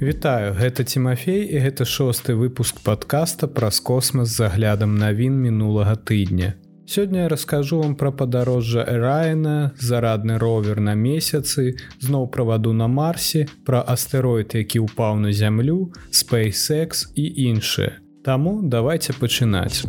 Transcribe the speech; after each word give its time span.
Вітаю 0.00 0.52
гэта 0.52 0.84
Тимофей 0.84 1.48
і 1.48 1.56
гэта 1.64 1.88
шосты 1.88 2.34
выпуск 2.36 2.84
подкаста 2.84 3.48
праз 3.48 3.80
космас 3.80 4.28
з 4.28 4.44
заглядам 4.44 4.92
навін 5.00 5.40
мінулага 5.40 5.96
тыдня. 5.96 6.52
Сёння 6.84 7.24
я 7.24 7.28
раскажу 7.32 7.80
вам 7.80 7.96
пра 7.96 8.12
падарожжа 8.12 8.84
Эрайна, 8.84 9.72
зарадны 9.80 10.36
ровер 10.36 10.80
на 10.80 10.92
месяцы, 10.92 11.80
зноў 11.98 12.28
праваду 12.28 12.76
на 12.76 12.92
марсе, 12.92 13.48
пра 13.64 13.80
астэроід, 13.80 14.52
які 14.52 14.84
ўпаў 14.84 15.16
на 15.16 15.32
зямлю, 15.32 15.88
SpaceX 16.12 17.08
і 17.16 17.48
іншае. 17.48 17.96
Таму 18.20 18.60
давайте 18.60 19.16
пачынаць. 19.16 19.88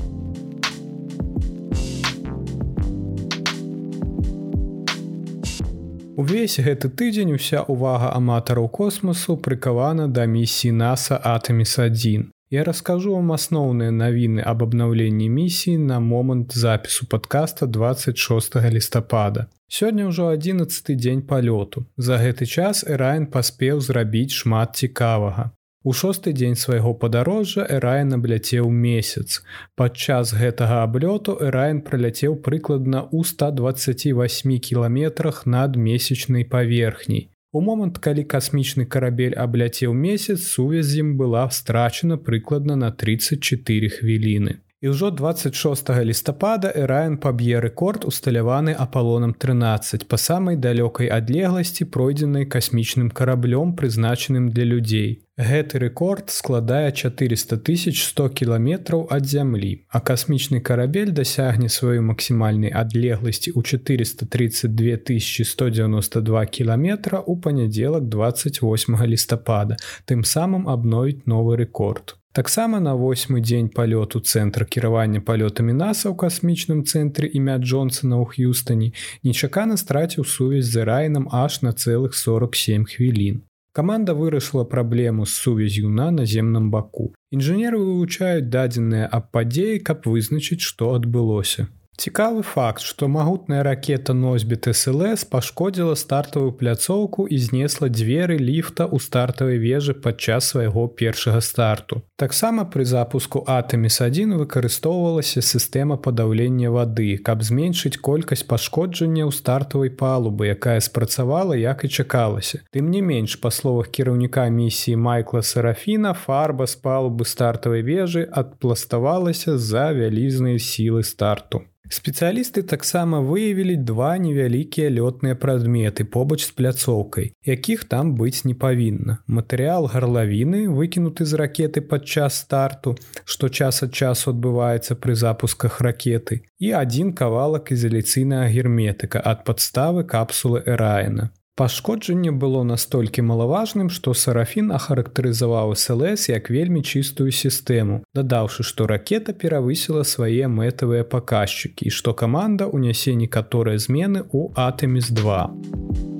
Увесь 6.17 6.57
гэты 6.66 6.89
тыдзень 6.89 7.35
уся 7.38 7.59
ўвага 7.70 8.07
аматараў 8.17 8.71
космосу 8.73 9.35
прыкавана 9.48 10.07
да 10.09 10.23
місіі 10.26 10.71
NASAа 10.73 11.21
Атаміс1. 11.38 12.23
Я 12.49 12.63
раскажу 12.66 13.13
вам 13.13 13.30
асноўныя 13.35 13.93
навіны 13.93 14.41
аб 14.41 14.63
абнаўленні 14.66 15.27
місіі 15.30 15.77
на 15.77 15.99
момант 15.99 16.57
запісу 16.57 17.05
падкаста 17.05 17.67
26 17.70 18.57
лістапада. 18.73 19.45
Сёння 19.70 20.09
ўжо 20.09 20.34
11 20.34 20.98
дзень 20.98 21.21
палёту. 21.21 21.85
За 21.98 22.18
гэты 22.18 22.49
час 22.49 22.81
Эрайн 22.88 23.29
паспеў 23.29 23.77
зрабіць 23.77 24.34
шмат 24.34 24.73
цікавага. 24.73 25.52
У 25.84 25.94
шосты 25.94 26.34
дзень 26.34 26.55
свайго 26.55 26.94
падарожжа 26.94 27.66
Эрайн 27.70 28.13
абляцеў 28.18 28.70
месяц. 28.70 29.44
Падчас 29.76 30.34
гэтага 30.34 30.81
аблёту 30.84 31.38
Эрайн 31.40 31.81
праляцеў 31.81 32.35
прыкладна 32.48 33.05
ў 33.08 33.23
128 33.23 34.59
кіламетрах 34.59 35.45
над 35.45 35.77
месячнай 35.77 36.43
паверхняй. 36.43 37.29
У 37.54 37.62
момант, 37.62 37.98
калі 38.04 38.24
касмічны 38.27 38.85
карабель 38.85 39.38
абляцеў 39.38 39.93
месяц, 39.93 40.41
сувязь 40.43 40.91
з 40.91 41.05
ім 41.05 41.16
была 41.18 41.48
страчана 41.49 42.18
прыкладна 42.18 42.76
на 42.76 42.91
34 42.91 43.90
хвіліны. 43.90 44.60
І 44.77 44.93
ўжо 44.93 45.09
26 45.09 45.89
лістапада 46.05 46.70
Эрайн 46.70 47.17
паб'е 47.17 47.57
рэкорд 47.57 48.05
усталяваны 48.05 48.75
апалонам 48.77 49.33
13 49.33 50.05
па 50.05 50.17
самай 50.21 50.53
далёкай 50.53 51.09
адлегласці 51.09 51.89
пройдзенай 51.89 52.45
касмічным 52.45 53.09
караблём 53.09 53.73
прызначаным 53.73 54.53
для 54.53 54.70
людзей. 54.70 55.25
Гэты 55.33 55.81
рэкорд 55.81 56.29
складае 56.29 56.93
400 56.93 57.57
100 57.57 58.29
кіламетраў 58.37 59.07
ад 59.09 59.25
зямлі, 59.25 59.81
а 59.89 59.98
касмічны 59.98 60.61
карабель 60.61 61.09
дасягне 61.09 61.73
сваёй 61.73 62.05
максімальнай 62.05 62.70
адлегласці 62.70 63.57
ў 63.57 63.65
432 63.65 65.17
192 65.17 66.45
кіламетра 66.53 67.25
ў 67.25 67.33
панядзелак 67.41 68.05
28 68.13 68.94
лістапада, 69.09 69.81
тым 70.05 70.22
самым 70.22 70.69
абновіць 70.69 71.25
новы 71.25 71.57
рэкорд. 71.66 72.13
Таксама 72.38 72.80
на 72.80 72.94
восьмы 72.94 73.41
дзень 73.41 73.68
палёту 73.68 74.19
цэнтра 74.22 74.66
кіравання 74.74 75.22
палётамі 75.25 75.74
наса 75.74 76.13
ў 76.13 76.16
касмічным 76.22 76.84
цэнтры 76.85 77.25
імя 77.34 77.57
Джонсона 77.57 78.22
ў 78.22 78.29
Х'юстані 78.29 78.94
нечакана 79.25 79.74
страціў 79.74 80.22
сувязь 80.22 80.69
з 80.69 80.85
райнам 80.85 81.25
аж 81.34 81.66
на 81.66 81.74
цэлых 81.74 82.13
47 82.13 82.85
хвілін. 82.94 83.41
Каманда 83.74 84.13
вырашыла 84.13 84.69
праблему 84.69 85.25
з 85.25 85.34
сувязю 85.34 85.90
на 85.90 86.12
наземным 86.13 86.69
баку. 86.69 87.09
Інжынеры 87.34 87.81
вывучаюць 87.81 88.46
дадзеныя 88.53 89.09
аб 89.09 89.34
падзеі, 89.34 89.81
каб 89.81 90.06
вызначыць, 90.06 90.62
што 90.62 90.94
адбылося. 90.94 91.66
Цікавы 91.97 92.44
факт, 92.45 92.84
што 92.85 93.07
магутная 93.09 93.63
ракета 93.66 94.13
носьбіт 94.13 94.67
СЛС 94.69 95.23
пашкодзіла 95.25 95.95
стартавую 95.97 96.51
пляцоўку 96.53 97.25
і 97.25 97.38
знесла 97.41 97.89
дзверы 97.89 98.38
ліфта 98.38 98.85
ў 98.85 99.01
стартавай 99.01 99.57
вежы 99.57 99.95
падчас 99.97 100.53
свайго 100.53 100.85
першага 100.94 101.41
старту. 101.41 102.03
Таксама 102.22 102.66
пры 102.69 102.85
запуску 102.85 103.41
Атэміс1 103.49 104.38
выкарыстоўвалася 104.38 105.41
сістэма 105.41 105.97
падаўлення 105.97 106.69
вады, 106.69 107.17
каб 107.17 107.41
зменшыць 107.41 107.97
колькасць 107.97 108.45
пашкоджання 108.45 109.25
ў 109.25 109.33
стартавай 109.33 109.89
палубы, 109.89 110.53
якая 110.53 110.77
спрацавала 110.85 111.57
як 111.57 111.81
і 111.81 111.89
чакалася. 111.89 112.61
Тым 112.69 112.93
не 112.93 113.01
менш 113.01 113.41
па 113.41 113.49
словах 113.49 113.89
кіраўніка 113.89 114.45
місіі 114.53 115.01
Майкла 115.01 115.41
Сарафіна 115.41 116.13
фарба 116.13 116.69
з 116.69 116.77
палубы 116.77 117.25
стартавай 117.25 117.81
вежы 117.81 118.29
адпластавалася 118.29 119.57
з-за 119.57 119.89
вялізныя 119.97 120.61
сілы 120.61 121.01
старту. 121.01 121.66
Спецыялісты 121.89 122.63
таксама 122.67 123.21
выявілі 123.23 123.77
два 123.87 124.17
невялікія 124.19 124.89
лётныя 124.91 125.35
прадметы 125.39 126.03
побач 126.03 126.43
з 126.43 126.51
пляцоўкай, 126.51 127.31
якіх 127.47 127.85
там 127.87 128.11
быць 128.19 128.43
не 128.43 128.53
павінна. 128.53 129.23
Матэрыял 129.27 129.87
гарлавіны 129.87 130.67
выкінуты 130.67 131.23
з 131.23 131.39
ракеты 131.39 131.81
падчас 131.81 132.43
старту, 132.43 132.97
што 133.23 133.47
час 133.47 133.83
ад 133.87 133.95
часу 133.95 134.35
адбываецца 134.35 134.99
пры 134.99 135.15
запусках 135.15 135.79
ракеты 135.79 136.43
і 136.59 136.75
адзін 136.75 137.15
кавалак 137.15 137.71
ізаляцыйнага 137.71 138.51
герметыка 138.51 139.23
ад 139.23 139.47
падставы 139.47 140.03
капсулы 140.03 140.63
Эрайна. 140.65 141.31
Пашкоджанне 141.57 142.29
было 142.31 142.62
настолькі 142.62 143.23
малаважным, 143.25 143.88
што 143.90 144.13
сарафін 144.13 144.69
ахарактарызаваў 144.78 145.73
СЛС 145.73 146.29
як 146.29 146.51
вельмі 146.53 146.84
чыстую 146.85 147.34
сістэму, 147.34 148.03
дадаўшы, 148.13 148.62
што 148.62 148.85
ракета 148.85 149.34
перавысіла 149.34 150.06
свае 150.06 150.46
мэтавыя 150.46 151.01
паказчыкі 151.01 151.90
і 151.90 151.96
што 151.97 152.13
каманда 152.13 152.69
ўнясе 152.69 153.17
некаторыя 153.17 153.81
змены 153.81 154.22
ў 154.29 154.53
Атэміс 154.53 155.09
2. 155.09 156.16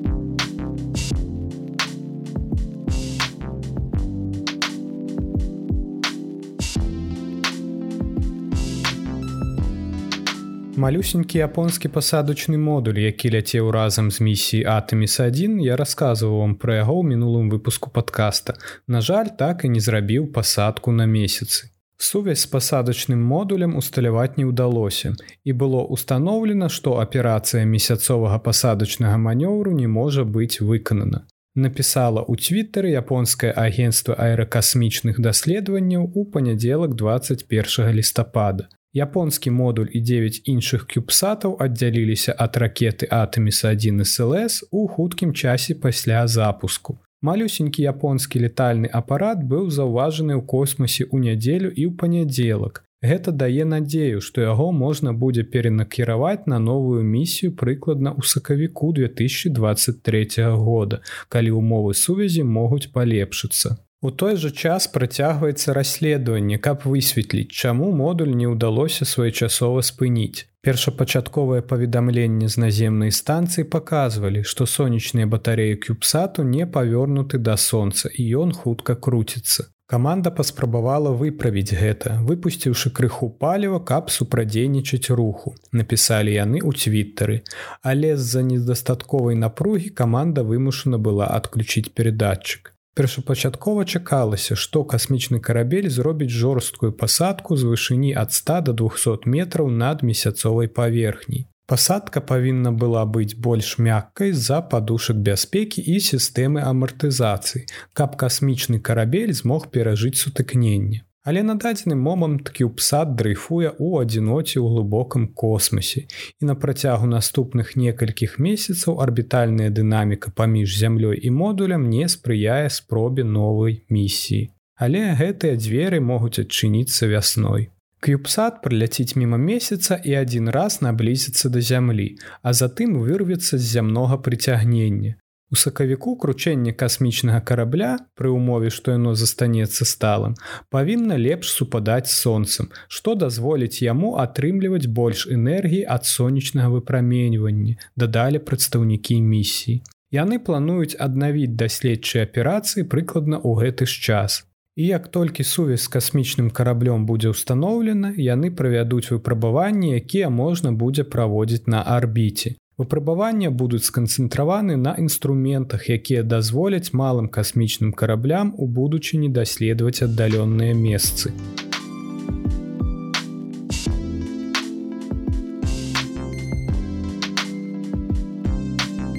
Малюсенькі 10.78 11.40
японскі 11.42 11.90
пасадачны 11.90 12.58
модуль, 12.62 13.00
які 13.02 13.32
ляцеў 13.34 13.72
разам 13.74 14.12
з 14.14 14.22
місіі 14.22 14.60
Атэміс1, 14.70 15.58
я 15.66 15.74
расказваў 15.74 16.36
вам 16.38 16.54
пра 16.62 16.76
яго 16.86 17.02
ў 17.02 17.18
мінулым 17.18 17.50
выпуску 17.50 17.90
падкаста. 17.90 18.54
На 18.86 19.02
жаль, 19.02 19.34
так 19.40 19.66
і 19.66 19.74
не 19.74 19.82
зрабіў 19.82 20.30
пасадку 20.38 20.94
на 20.94 21.10
месяцы. 21.10 21.74
Сувязь 21.98 22.46
з 22.46 22.52
пасадачным 22.54 23.18
модулем 23.18 23.74
усталяваць 23.74 24.38
не 24.38 24.46
ўдалося. 24.46 25.18
І 25.42 25.58
было 25.58 25.82
ўстаноўлена, 25.82 26.70
што 26.70 27.02
аперацыя 27.02 27.66
месяцовага 27.66 28.38
пасадачнага 28.38 29.18
манёўру 29.18 29.74
не 29.74 29.90
можа 29.90 30.30
быць 30.30 30.62
выканана. 30.62 31.26
Напісала 31.58 32.22
ў 32.22 32.38
твиттары 32.38 32.94
японскае 32.94 33.50
агенцтва 33.50 34.14
аэракасмічных 34.14 35.18
даследаванняў 35.18 36.06
у 36.14 36.30
панядзелак 36.30 36.94
21 36.94 37.98
лістапада. 37.98 38.70
Японскі 38.98 39.52
модуль 39.54 39.90
і 39.94 40.00
9 40.02 40.42
іншых 40.50 40.86
кюбсатаў 40.90 41.52
аддзяліліся 41.62 42.34
ад 42.46 42.58
ракеты 42.58 43.06
Атэміс1 43.06 44.02
СЛС 44.02 44.64
у 44.72 44.88
хуткім 44.88 45.34
часе 45.38 45.76
пасля 45.76 46.26
запуску. 46.26 46.98
Малюсенькі 47.22 47.86
японскі 47.86 48.42
летальны 48.42 48.90
апарат 49.00 49.46
быў 49.54 49.70
заўважаны 49.78 50.34
ў 50.38 50.42
космосе 50.50 51.06
ў 51.06 51.30
нядзелю 51.30 51.70
і 51.70 51.84
ў 51.90 51.92
панядзелак. 51.94 52.84
Гэта 53.06 53.32
дае 53.32 53.66
надзею, 53.70 54.22
што 54.26 54.42
яго 54.42 54.72
можна 54.74 55.14
будзе 55.14 55.44
перанакіраваць 55.46 56.50
на 56.50 56.58
новую 56.58 57.04
місію 57.06 57.54
прыкладна 57.54 58.18
ў 58.18 58.26
сакавіку 58.26 58.90
2023 58.98 60.58
года, 60.58 61.06
калі 61.30 61.54
ўмовы 61.62 61.94
сувязі 61.94 62.42
могуць 62.42 62.90
палепшыцца. 62.90 63.78
У 64.02 64.12
той 64.12 64.36
жа 64.38 64.52
час 64.54 64.86
працягваецца 64.94 65.74
расследаванне, 65.74 66.60
каб 66.62 66.84
высветліць, 66.86 67.50
чаму 67.50 67.90
модуль 67.90 68.36
не 68.38 68.46
ўдалося 68.46 69.10
своечасова 69.10 69.82
спыніць. 69.82 70.46
Першапачатковае 70.62 71.64
паведамленне 71.66 72.46
з 72.46 72.62
наземнай 72.62 73.10
станцыі 73.10 73.66
паказвалі, 73.66 74.44
што 74.44 74.70
сонечныя 74.70 75.26
батареі 75.26 75.82
кюбсату 75.88 76.46
не 76.46 76.70
павёрнуты 76.78 77.42
да 77.42 77.58
сонца 77.58 78.14
і 78.14 78.28
ён 78.44 78.54
хутка 78.54 78.94
круціцца. 78.94 79.66
Каманда 79.90 80.30
паспрабавала 80.30 81.16
выправіць 81.18 81.74
гэта, 81.74 82.22
выпусціўшы 82.30 82.94
крыху 82.94 83.34
паліва, 83.34 83.80
каб 83.80 84.14
супрадзейнічаць 84.14 85.10
руху. 85.10 85.56
Напісалі 85.72 86.38
яны 86.38 86.62
ў 86.62 86.86
твиттары. 86.86 87.42
Але 87.82 88.14
з-за 88.14 88.46
недастатковай 88.46 89.34
напругі 89.34 89.90
каманда 89.90 90.44
вымушана 90.44 91.02
была 91.02 91.34
адключіць 91.34 91.90
перадатчык. 91.96 92.77
Першапачаткова 92.98 93.84
чакалася, 93.86 94.56
што 94.58 94.82
касмічны 94.84 95.38
карабель 95.48 95.90
зробіць 95.94 96.34
жорсткую 96.34 96.90
пасадку 96.98 97.54
з 97.54 97.70
вышыні 97.70 98.10
ад 98.18 98.34
100 98.34 98.62
до 98.70 98.74
200 98.82 99.30
метраў 99.30 99.70
над 99.70 100.02
месяцовай 100.02 100.68
паверхняй. 100.68 101.46
Пасадка 101.68 102.22
павінна 102.26 102.72
была 102.72 103.06
быць 103.06 103.38
больш 103.48 103.76
мяккай 103.78 104.34
з-за 104.34 104.62
падушак 104.74 105.22
бяспекі 105.30 105.84
і 105.94 106.00
сістэмы 106.10 106.66
амартызацыі, 106.66 107.68
каб 107.94 108.18
касмічны 108.18 108.80
карабель 108.80 109.34
змог 109.40 109.70
перажыць 109.70 110.18
сутыкненне. 110.18 111.04
Але 111.28 111.44
на 111.44 111.56
дадзены 111.60 111.96
момант 112.00 112.50
кюбсад 112.56 113.10
дрейфуе 113.20 113.74
ў 113.76 114.08
адзіноце 114.08 114.62
ў 114.64 114.68
глыбокім 114.74 115.26
космосе 115.36 116.08
і 116.40 116.48
на 116.50 116.56
працягу 116.56 117.10
наступных 117.12 117.74
некалькіх 117.76 118.38
месяцаў 118.40 119.02
арбітальная 119.04 119.68
дынаміка 119.80 120.32
паміж 120.32 120.78
зямлёй 120.80 121.20
і 121.20 121.34
модулям 121.40 121.90
не 121.92 122.08
спрыяе 122.08 122.72
спробе 122.72 123.28
новай 123.28 123.84
місіі. 123.92 124.48
Але 124.80 125.04
гэтыя 125.20 125.60
дзверы 125.60 126.00
могуць 126.00 126.40
адчыніцца 126.40 127.12
вясной. 127.12 127.70
Кюбсад 128.00 128.64
прыляціць 128.64 129.20
міма 129.20 129.36
месяца 129.36 130.00
і 130.00 130.16
адзін 130.24 130.48
раз 130.56 130.80
наблізіцца 130.86 131.50
да 131.50 131.60
зямлі, 131.60 132.10
а 132.40 132.56
затым 132.56 133.00
вырвецца 133.04 133.58
з 133.58 133.66
зямнога 133.76 134.22
прыцягнення. 134.22 135.18
У 135.52 135.56
сакавіку 135.56 136.14
кручэнне 136.20 136.74
касмічнага 136.80 137.40
карабля 137.50 137.92
пры 138.20 138.32
ўмове, 138.36 138.72
што 138.78 138.92
яно 138.92 139.14
застанецца 139.16 139.88
сталым, 139.88 140.34
павінна 140.70 141.16
лепш 141.16 141.54
супадаць 141.56 142.12
сонцам, 142.12 142.68
што 142.88 143.16
дазволіць 143.16 143.80
яму 143.82 144.18
атрымліваць 144.24 144.92
больш 145.00 145.24
энергіі 145.32 145.86
ад 145.88 146.04
сонечнага 146.04 146.74
выпраменьвання, 146.76 147.80
дадалі 147.96 148.44
прадстаўнікі 148.44 149.22
місіі. 149.24 149.80
Яны 150.12 150.40
плануюць 150.44 151.00
аднавіць 151.00 151.56
даследчыя 151.64 152.28
аперацыі 152.28 152.84
прыкладна 152.84 153.40
ў 153.40 153.64
гэты 153.64 153.88
ж 153.88 154.04
час. 154.04 154.44
І 154.76 154.86
як 154.92 155.08
толькі 155.08 155.44
сувязь 155.44 155.88
з 155.88 155.92
касмічным 155.96 156.52
караблём 156.52 157.08
будзе 157.08 157.32
ўстаноўлена, 157.32 158.14
яны 158.20 158.52
правядуць 158.52 159.10
выпрабаванні, 159.16 159.96
якія 159.96 160.30
можна 160.30 160.72
будзе 160.72 161.04
праводзіць 161.04 161.72
на 161.72 161.82
арбіце. 161.82 162.60
Выпрабавання 162.78 163.50
будуць 163.50 163.86
сканцэнтраваны 163.90 164.76
на 164.78 164.92
інструментах, 165.02 165.90
якія 165.90 166.22
дазволяць 166.22 166.94
малым 166.94 167.26
касмічным 167.26 167.90
караблям 167.90 168.54
у 168.54 168.68
будучыні 168.70 169.30
даследаваць 169.34 170.06
аддалённыя 170.06 170.78
месцы. 170.78 171.34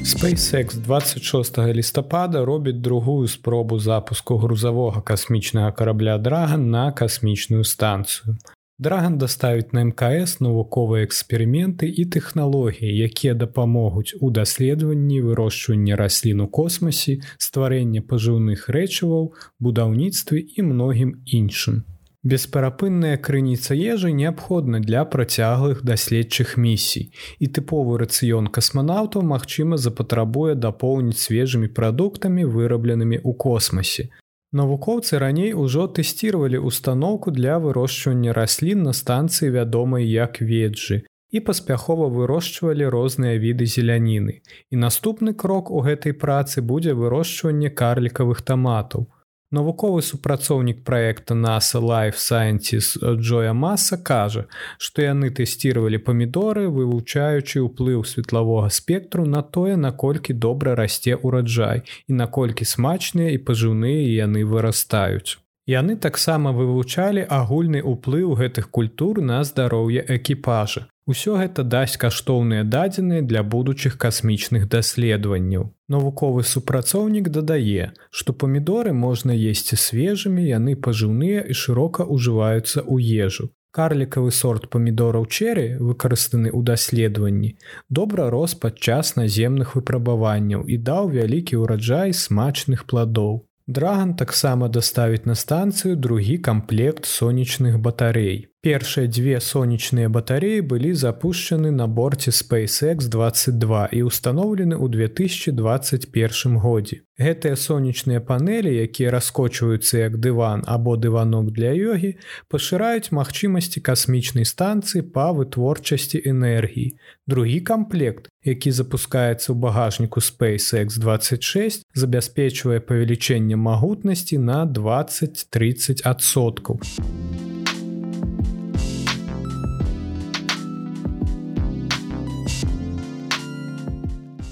SpaceX 0.06 0.78
26 0.78 1.58
лістапада 1.58 2.44
робіць 2.44 2.78
другую 2.78 3.26
спробу 3.26 3.78
запуску 3.78 4.38
грузавога 4.38 5.00
касмічнага 5.02 5.72
карабля 5.72 6.19
Драган 6.19 6.70
на 6.70 6.93
касмічную 6.93 7.64
станцыю. 7.64 8.38
Драган 8.78 9.19
даставіць 9.19 9.72
на 9.75 9.82
мкс 9.86 10.36
навуковыя 10.38 11.02
эксперыменты 11.02 11.88
і 11.90 12.04
тэхналогіі, 12.14 12.90
якія 13.06 13.34
дапамогуць 13.34 14.14
у 14.20 14.30
даследаванні 14.30 15.19
вырошчвання 15.25 15.96
раслін 15.98 16.44
у 16.44 16.46
космосе, 16.46 17.19
стварэння 17.42 18.06
пажыўных 18.06 18.69
рэчываў, 18.70 19.32
будаўніцтве 19.58 20.38
і 20.38 20.66
многім 20.70 21.10
іншым. 21.26 21.82
Бесперапынная 22.22 23.19
крыніца 23.19 23.75
ежы 23.75 24.12
неабходна 24.14 24.78
для 24.78 25.02
працяглых 25.04 25.82
даследчых 25.82 26.54
місій. 26.54 27.10
І 27.42 27.50
тыповы 27.50 27.98
рацыён 27.98 28.46
касманаўтаў, 28.46 29.26
магчыма, 29.26 29.75
запатрабуе 29.75 30.54
дапоўніць 30.54 31.19
свежымі 31.19 31.75
прадуктамі, 31.75 32.46
вырабленымі 32.46 33.19
ў 33.26 33.34
космосе. 33.34 34.10
Навукоўцы 34.52 35.18
раней 35.18 35.52
ужо 35.52 35.86
тэсціравалі 35.88 36.58
установку 36.58 37.30
для 37.30 37.58
вырошчвання 37.58 38.32
раслін 38.32 38.82
на 38.82 38.92
станцыі 38.96 39.52
вядомай 39.52 40.08
як 40.08 40.40
веджы 40.40 41.04
і 41.30 41.40
паспяхова 41.44 42.08
вырошчвалі 42.08 42.88
розныя 42.88 43.36
віды 43.36 43.68
зеляніны. 43.68 44.40
І 44.72 44.76
наступны 44.80 45.34
крок 45.34 45.70
у 45.70 45.84
гэтай 45.84 46.16
працы 46.16 46.64
будзе 46.64 46.96
вырошчванне 46.96 47.68
карлікавых 47.68 48.40
таматаў. 48.40 49.12
Навуковы 49.50 50.02
супрацоўнік 50.02 50.84
праекта 50.84 51.34
NASA 51.34 51.80
Life 51.80 52.18
Scientist 52.20 53.00
Джоя 53.16 53.54
Маса 53.54 53.96
кажа, 53.96 54.44
што 54.76 55.00
яны 55.00 55.30
тэсціравалі 55.32 55.96
памідоры, 56.04 56.68
вывучаючы 56.68 57.64
ўплыў 57.64 58.04
светлавога 58.04 58.68
спектру 58.68 59.24
на 59.24 59.40
тое, 59.40 59.80
наколькі 59.80 60.36
добра 60.36 60.76
расце 60.76 61.16
ўраджай 61.16 61.80
і 61.80 62.12
наколькі 62.20 62.68
смачныя 62.68 63.32
і 63.32 63.40
пажыўныя 63.48 64.04
яны 64.20 64.44
вырастаюць. 64.44 65.40
Яны 65.64 65.96
таксама 65.96 66.52
вывучалі 66.52 67.24
агульны 67.24 67.80
ўплыў 67.80 68.36
гэтых 68.36 68.68
культур 68.68 69.24
на 69.24 69.40
здароўе 69.48 70.04
экіпажа. 70.20 70.92
Усё 71.08 71.38
гэта 71.40 71.62
дасць 71.64 71.96
каштоўныя 72.00 72.64
дадзеныя 72.72 73.25
для 73.28 73.43
будучых 73.43 73.94
касмічных 73.96 74.69
даследаванняў. 74.75 75.62
Навуковы 75.94 76.43
супрацоўнік 76.44 77.31
дадае, 77.37 77.93
што 78.10 78.34
памідоры 78.43 78.93
можна 78.93 79.32
есці 79.32 79.78
свежымі, 79.84 80.44
яны 80.44 80.76
пажыўныя 80.76 81.46
і 81.49 81.56
шырока 81.62 82.05
ўжываюцца 82.05 82.84
ў 82.84 83.25
ежу. 83.28 83.49
Карлікавы 83.78 84.34
сорт 84.37 84.69
памідораў 84.69 85.25
черы, 85.32 85.66
выкарыстаны 85.81 86.52
ў 86.52 86.60
даследаванні, 86.72 87.56
добра 87.88 88.28
рос 88.28 88.52
падчас 88.66 89.16
наземных 89.16 89.76
выпрабаванняў 89.81 90.69
і 90.69 90.76
даў 90.76 91.08
вялікі 91.16 91.64
ўраджай 91.64 92.12
смачных 92.12 92.84
пладоў. 92.84 93.49
Драган 93.69 94.14
таксама 94.16 94.69
даставіць 94.69 95.25
на 95.25 95.34
станцыю 95.37 95.96
другі 95.96 96.37
камплект 96.37 97.04
сонечных 97.04 97.81
батарей. 97.81 98.49
Першыя 98.58 99.06
дзве 99.06 99.38
сонечныя 99.38 100.10
батареі 100.10 100.62
былі 100.66 100.90
запушчаны 100.90 101.70
на 101.70 101.87
борце 101.87 102.34
SpaceX22 102.34 103.87
і 103.94 104.00
ўстаноўлены 104.10 104.75
ў 104.75 104.87
2021 104.90 106.58
годзе. 106.58 107.06
Гэтыя 107.22 107.55
сонечныя 107.55 108.19
панелі, 108.19 108.75
якія 108.75 109.14
раскочваюцца 109.14 110.10
як 110.10 110.19
дыван 110.19 110.66
або 110.66 110.99
дыванок 110.99 111.55
для 111.55 111.70
йогі, 111.70 112.19
пашыраюць 112.50 113.14
магчымасці 113.14 113.78
касмічнай 113.78 114.43
станцыі 114.43 115.06
па 115.06 115.31
вытворчасці 115.38 116.19
энергіі. 116.26 116.99
Другі 117.31 117.62
камплект, 117.62 118.26
які 118.43 118.75
запускаецца 118.75 119.54
ў 119.54 119.56
багажніку 119.56 120.19
SpaceX26, 120.19 121.87
забяспечвае 121.94 122.82
павелічэнне 122.82 123.54
магутнасці 123.54 124.43
на 124.43 124.66
20-30 124.66 126.02
адсоткаў. 126.02 126.82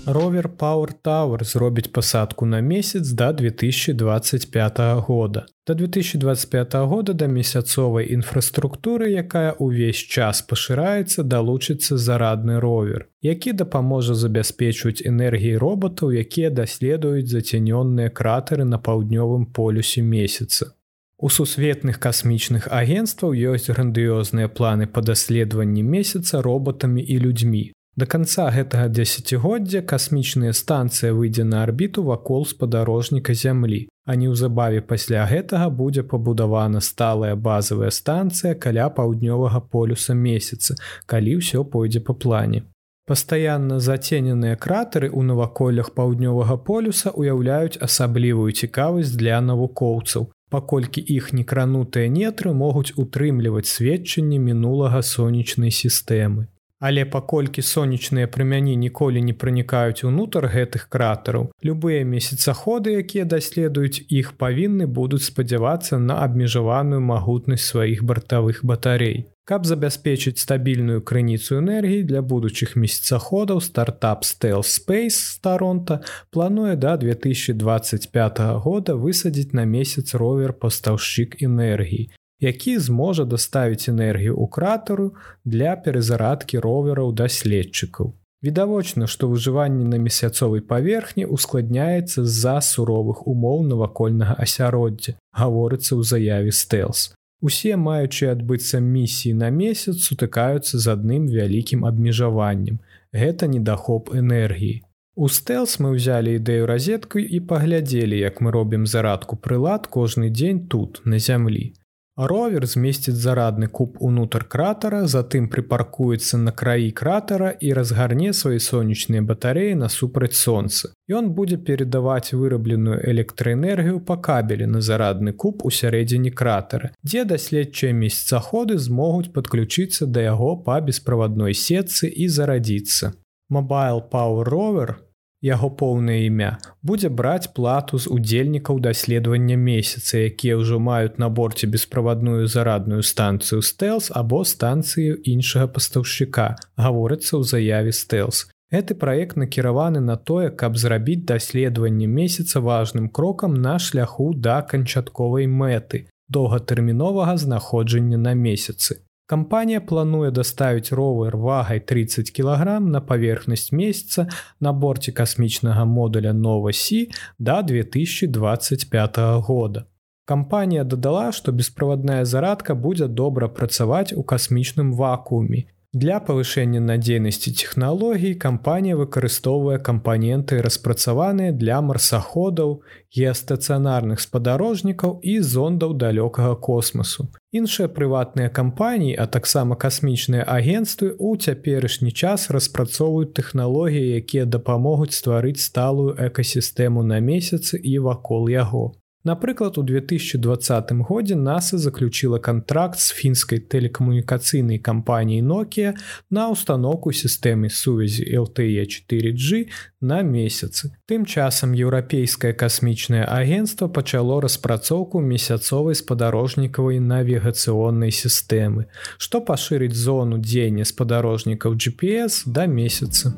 Ровер 0.09 0.49
Power 0.59 0.91
Tower 1.05 1.45
зробіць 1.45 1.87
пасадку 1.87 2.47
на 2.47 2.61
месяц 2.61 3.11
да 3.11 3.33
2025 3.33 4.79
года. 4.79 5.47
До 5.67 5.75
2025 5.75 6.75
года 6.75 7.13
да 7.13 7.27
месяцовай 7.27 8.15
інфраструктуры, 8.15 9.11
якая 9.11 9.57
ўвесь 9.59 9.99
час 9.99 10.43
пашыраецца, 10.43 11.27
далучыцца 11.27 11.99
зарадны 11.99 12.61
ровер, 12.61 13.09
які 13.23 13.53
дапаможа 13.53 14.15
забяспечваць 14.15 15.03
энергіі 15.03 15.59
роботаў, 15.59 16.13
якія 16.15 16.51
даследуюць 16.51 17.27
зацянённыя 17.27 18.09
кратары 18.11 18.65
на 18.65 18.79
паўднёвым 18.79 19.47
полюсе 19.47 20.03
месяца. 20.03 20.71
У 21.19 21.29
сусветных 21.29 21.99
касмічных 21.99 22.69
агенцтваў 22.71 23.35
ёсць 23.35 23.75
грандыёзныя 23.75 24.47
планы 24.47 24.87
па 24.87 25.01
даследаванні 25.01 25.83
месяца 25.83 26.43
роботамі 26.43 27.03
і 27.03 27.19
людзьмі. 27.19 27.73
Да 27.97 28.05
канца 28.05 28.51
гэтага 28.53 28.91
дзесяцігоддзя 28.93 29.81
касмічная 29.91 30.53
станцыя 30.53 31.15
выйдзе 31.17 31.45
на 31.49 31.63
арбіту 31.65 32.03
вакол 32.05 32.45
спадарожніка 32.45 33.33
зямлі. 33.33 33.89
А 34.05 34.15
неўзабаве 34.21 34.83
пасля 34.91 35.25
гэтага 35.27 35.71
будзе 35.79 36.03
пабудавана 36.03 36.81
сталая 36.81 37.35
базавая 37.35 37.91
станцыя 37.91 38.55
каля 38.55 38.91
паўднёвага 38.99 39.61
полюса 39.73 40.15
месяца, 40.15 40.77
калі 41.07 41.41
ўсё 41.41 41.65
пойдзе 41.65 42.01
па 42.09 42.15
плане. 42.15 42.63
Пастаянна 43.07 43.79
зацененыя 43.81 44.57
кратары 44.57 45.09
ў 45.09 45.23
наваколлях 45.31 45.91
паўднёвага 45.97 46.57
полюса 46.69 47.15
ўяўляюць 47.17 47.81
асаблівую 47.89 48.53
цікавасць 48.53 49.15
для 49.17 49.41
навукоўцаў, 49.41 50.29
паколькі 50.51 51.01
іх 51.17 51.33
некранутыя 51.33 52.13
нетры 52.13 52.53
могуць 52.53 52.93
утрымліваць 53.05 53.71
сведчанні 53.73 54.39
мінулага 54.51 55.01
сонечнай 55.03 55.73
сістэмы. 55.73 56.47
Але 56.81 57.05
паколькі 57.09 57.63
сонечныя 57.63 58.29
прамяні 58.29 58.77
ніколі 58.77 59.23
не 59.29 59.33
пранікаюць 59.33 60.05
унутр 60.05 60.49
гэтых 60.53 60.89
кратараў, 60.93 61.49
любыя 61.65 62.05
месяцаходы, 62.05 62.99
якія 63.01 63.25
даследуюць 63.25 64.05
іх 64.09 64.35
павінны 64.37 64.87
будуць 64.87 65.25
спадзявацца 65.29 65.99
на 65.99 66.21
абмежаваную 66.27 67.01
магутнасць 67.01 67.71
сваіх 67.73 68.05
бартавых 68.05 68.61
батарей. 68.63 69.25
Каб 69.47 69.65
забяспечыць 69.65 70.43
стабільную 70.43 71.03
крыніцу 71.07 71.61
энергіі 71.63 72.03
для 72.03 72.21
будучых 72.21 72.75
месяцаходаў 72.75 73.61
стартап 73.63 74.25
Стел 74.25 74.67
Space 74.67 75.39
Таронта 75.41 76.01
плануе 76.35 76.75
да 76.75 76.97
2025 76.97 78.41
года 78.59 78.97
высадзіць 78.99 79.55
на 79.55 79.65
месяц 79.65 80.15
ровер 80.19 80.53
пастаўшчык 80.53 81.39
энергіі, 81.47 82.11
які 82.41 82.79
зможа 82.79 83.25
даставіць 83.25 83.89
энергію 83.89 84.37
ў 84.37 84.49
кратару 84.51 85.15
для 85.45 85.77
перазарадкі 85.77 86.61
ровераў 86.61 87.13
даследчыкаў. 87.13 88.13
Відавочна, 88.43 89.07
што 89.07 89.29
выжыванне 89.29 89.85
на 89.89 89.99
месяцовай 89.99 90.61
паверхні 90.61 91.25
ускладняецца 91.27 92.25
з-за 92.25 92.61
суровых 92.61 93.27
умоў 93.27 93.65
навакольнага 93.67 94.37
асяроддзя, 94.39 95.17
гаворыцца 95.33 95.97
ў 95.97 96.03
заяве 96.05 96.53
стэлс. 96.53 97.17
Усе 97.41 97.77
маючыя 97.77 98.33
адбыцца 98.37 98.81
місіі 98.81 99.33
на 99.41 99.49
месяц 99.51 99.97
сутыкаюцца 100.05 100.79
з 100.79 100.87
адным 100.93 101.27
вялікім 101.33 101.85
абмежаваннем. 101.89 102.79
Гэта 103.13 103.49
недахоп 103.49 104.13
энергіі. 104.13 104.85
У 105.17 105.29
стэлс 105.33 105.81
мы 105.81 105.97
ўзялі 105.97 106.37
ідэю 106.37 106.69
розетку 106.69 107.19
і 107.19 107.41
паглядзелі, 107.41 108.21
як 108.21 108.45
мы 108.45 108.53
робім 108.53 108.85
зарадку 108.85 109.37
прылад 109.37 109.89
кожны 109.89 110.29
дзень 110.29 110.69
тут, 110.69 111.01
на 111.05 111.19
зямлі. 111.19 111.73
Ровер 112.17 112.65
змесціць 112.65 113.15
зарадны 113.21 113.67
куб 113.69 113.99
унутр 114.01 114.45
кратара, 114.49 115.03
затым 115.05 115.51
прыпаркуецца 115.53 116.39
на 116.41 116.53
краі 116.53 116.89
кратара 116.97 117.51
і 117.61 117.73
разгарне 117.77 118.33
свае 118.33 118.57
сонечныя 118.67 119.21
батареі 119.21 119.75
насупраць 119.77 120.33
сонца. 120.33 120.95
Ён 121.13 121.29
будзе 121.37 121.59
перадаваць 121.61 122.33
вырабленую 122.33 122.97
электраэнергію 123.13 124.01
па 124.01 124.17
кабелі 124.17 124.65
на 124.65 124.81
зарадны 124.81 125.37
куб 125.37 125.61
у 125.61 125.71
сярэдзіне 125.71 126.33
кратара, 126.33 126.95
дзе 127.05 127.29
даследчыя 127.29 127.93
месяцаходы 127.93 128.79
змогуць 128.81 129.33
падключыцца 129.37 130.09
да 130.09 130.25
яго 130.25 130.57
па 130.57 130.81
бесправадной 130.81 131.53
сетцы 131.53 132.09
і 132.09 132.33
зарадзіцца. 132.33 133.13
Mobile 133.53 134.01
Power 134.11 134.49
Rover 134.49 135.06
яго 135.43 135.71
поўнае 135.71 136.27
імя. 136.27 136.59
Будзе 136.83 137.09
браць 137.09 137.53
плату 137.53 137.99
з 137.99 138.09
удзельнікаў 138.09 138.81
даследавання 138.81 139.57
месяца 139.57 140.19
якія 140.19 140.57
ўжо 140.57 140.81
маюць 140.81 141.21
на 141.23 141.29
борце 141.29 141.67
бесправадную 141.67 142.47
зарадную 142.49 143.03
станцыю 143.03 143.63
стэлс 143.63 144.11
або 144.11 144.43
станцыю 144.45 145.21
іншага 145.23 145.69
пастаўшчыка 145.77 146.57
гаворыцца 146.77 147.37
ў 147.37 147.43
заяве 147.45 147.93
стэлс 147.93 148.49
гэты 148.73 148.99
праект 148.99 149.37
накіраваны 149.37 150.01
на 150.01 150.17
тое 150.17 150.51
каб 150.51 150.77
зрабіць 150.77 151.25
даследаванне 151.31 152.07
месяца 152.07 152.61
важным 152.61 153.09
крокам 153.09 153.55
на 153.55 153.79
шляху 153.79 154.33
да 154.35 154.63
канчатковай 154.63 155.47
мэты 155.47 156.07
доўгатэрміновага 156.29 157.37
знаходжання 157.37 158.19
на 158.19 158.35
месяцы 158.35 159.06
Кампанія 159.27 159.81
плануе 159.81 160.31
даставіць 160.31 160.93
ровер 160.93 161.37
вагай 161.37 161.81
30 161.81 162.31
кг 162.31 162.79
на 162.81 163.01
паверхнасць 163.01 163.73
месяца 163.73 164.29
на 164.61 164.73
борце 164.73 165.13
касмічнага 165.13 165.85
модуля 165.85 166.33
Новасі 166.33 167.11
да 167.39 167.63
2025 167.63 169.19
года. 169.49 169.85
Кампанія 170.25 170.85
дадала, 170.85 171.33
што 171.33 171.53
беспроводная 171.53 172.25
зарадка 172.25 172.75
будзе 172.75 173.09
добра 173.09 173.49
працаваць 173.49 174.13
у 174.13 174.23
касмічным 174.23 174.95
вакууме 174.95 175.67
Для 175.97 176.17
павышэння 176.21 176.81
надзейнасці 176.85 177.51
тэхналогій 177.59 178.35
кампанія 178.43 178.97
выкарыстоўвае 178.99 179.79
кампаненты 179.87 180.59
распрацаваныя 180.67 181.55
для 181.57 181.79
марсаходаў, 181.81 182.75
геастацыянарных 183.17 184.21
спадарожнікаў 184.21 185.15
і 185.23 185.39
зондаў 185.41 185.95
далёкага 186.03 186.53
космасу. 186.69 187.31
Іншыя 187.57 187.89
прыватныя 187.97 188.51
кампаніі, 188.59 189.15
а 189.23 189.27
таксама 189.37 189.77
касмічныя 189.85 190.45
агенцтвы 190.57 191.09
ў 191.15 191.31
цяперашні 191.41 192.13
час 192.13 192.51
распрацоўваюць 192.57 193.33
тэхналогіі, 193.39 194.13
якія 194.21 194.45
дапамогуць 194.45 195.17
стварыць 195.17 195.65
сталую 195.65 196.13
экасістэму 196.29 197.07
на 197.13 197.21
месяцы 197.33 197.81
і 197.81 197.99
вакол 198.11 198.51
яго. 198.53 198.85
Напрыклад, 199.27 199.77
у 199.77 199.83
2020 199.83 200.93
годзе 200.93 201.35
NASAа 201.35 201.79
заключила 201.79 202.39
контракт 202.39 203.01
з 203.01 203.11
фінскай 203.11 203.59
тэлекамунікацыйнай 203.59 204.79
кампаніяй 204.79 205.43
Nokia 205.43 205.99
на 206.31 206.47
установку 206.49 207.11
сістэмы 207.11 207.67
сувязі 207.67 208.23
LTE4G 208.23 209.67
на 210.01 210.23
месяцы. 210.23 210.95
Тым 211.11 211.27
часам 211.27 211.75
еўрапейскае 211.75 212.55
касмічнае 212.55 213.27
агенцтва 213.27 213.89
пачало 213.89 214.39
распрацоўку 214.41 215.19
месяцовай 215.19 215.99
спадарожнікавай 215.99 217.03
навігацыоннай 217.03 218.15
сістэмы, 218.15 218.87
што 219.19 219.43
пашырыць 219.43 219.99
зону 219.99 220.39
дзеяння 220.39 220.87
спадарожнікаў 220.87 221.75
GPS 221.75 222.47
да 222.47 222.71
месяца. 222.71 223.35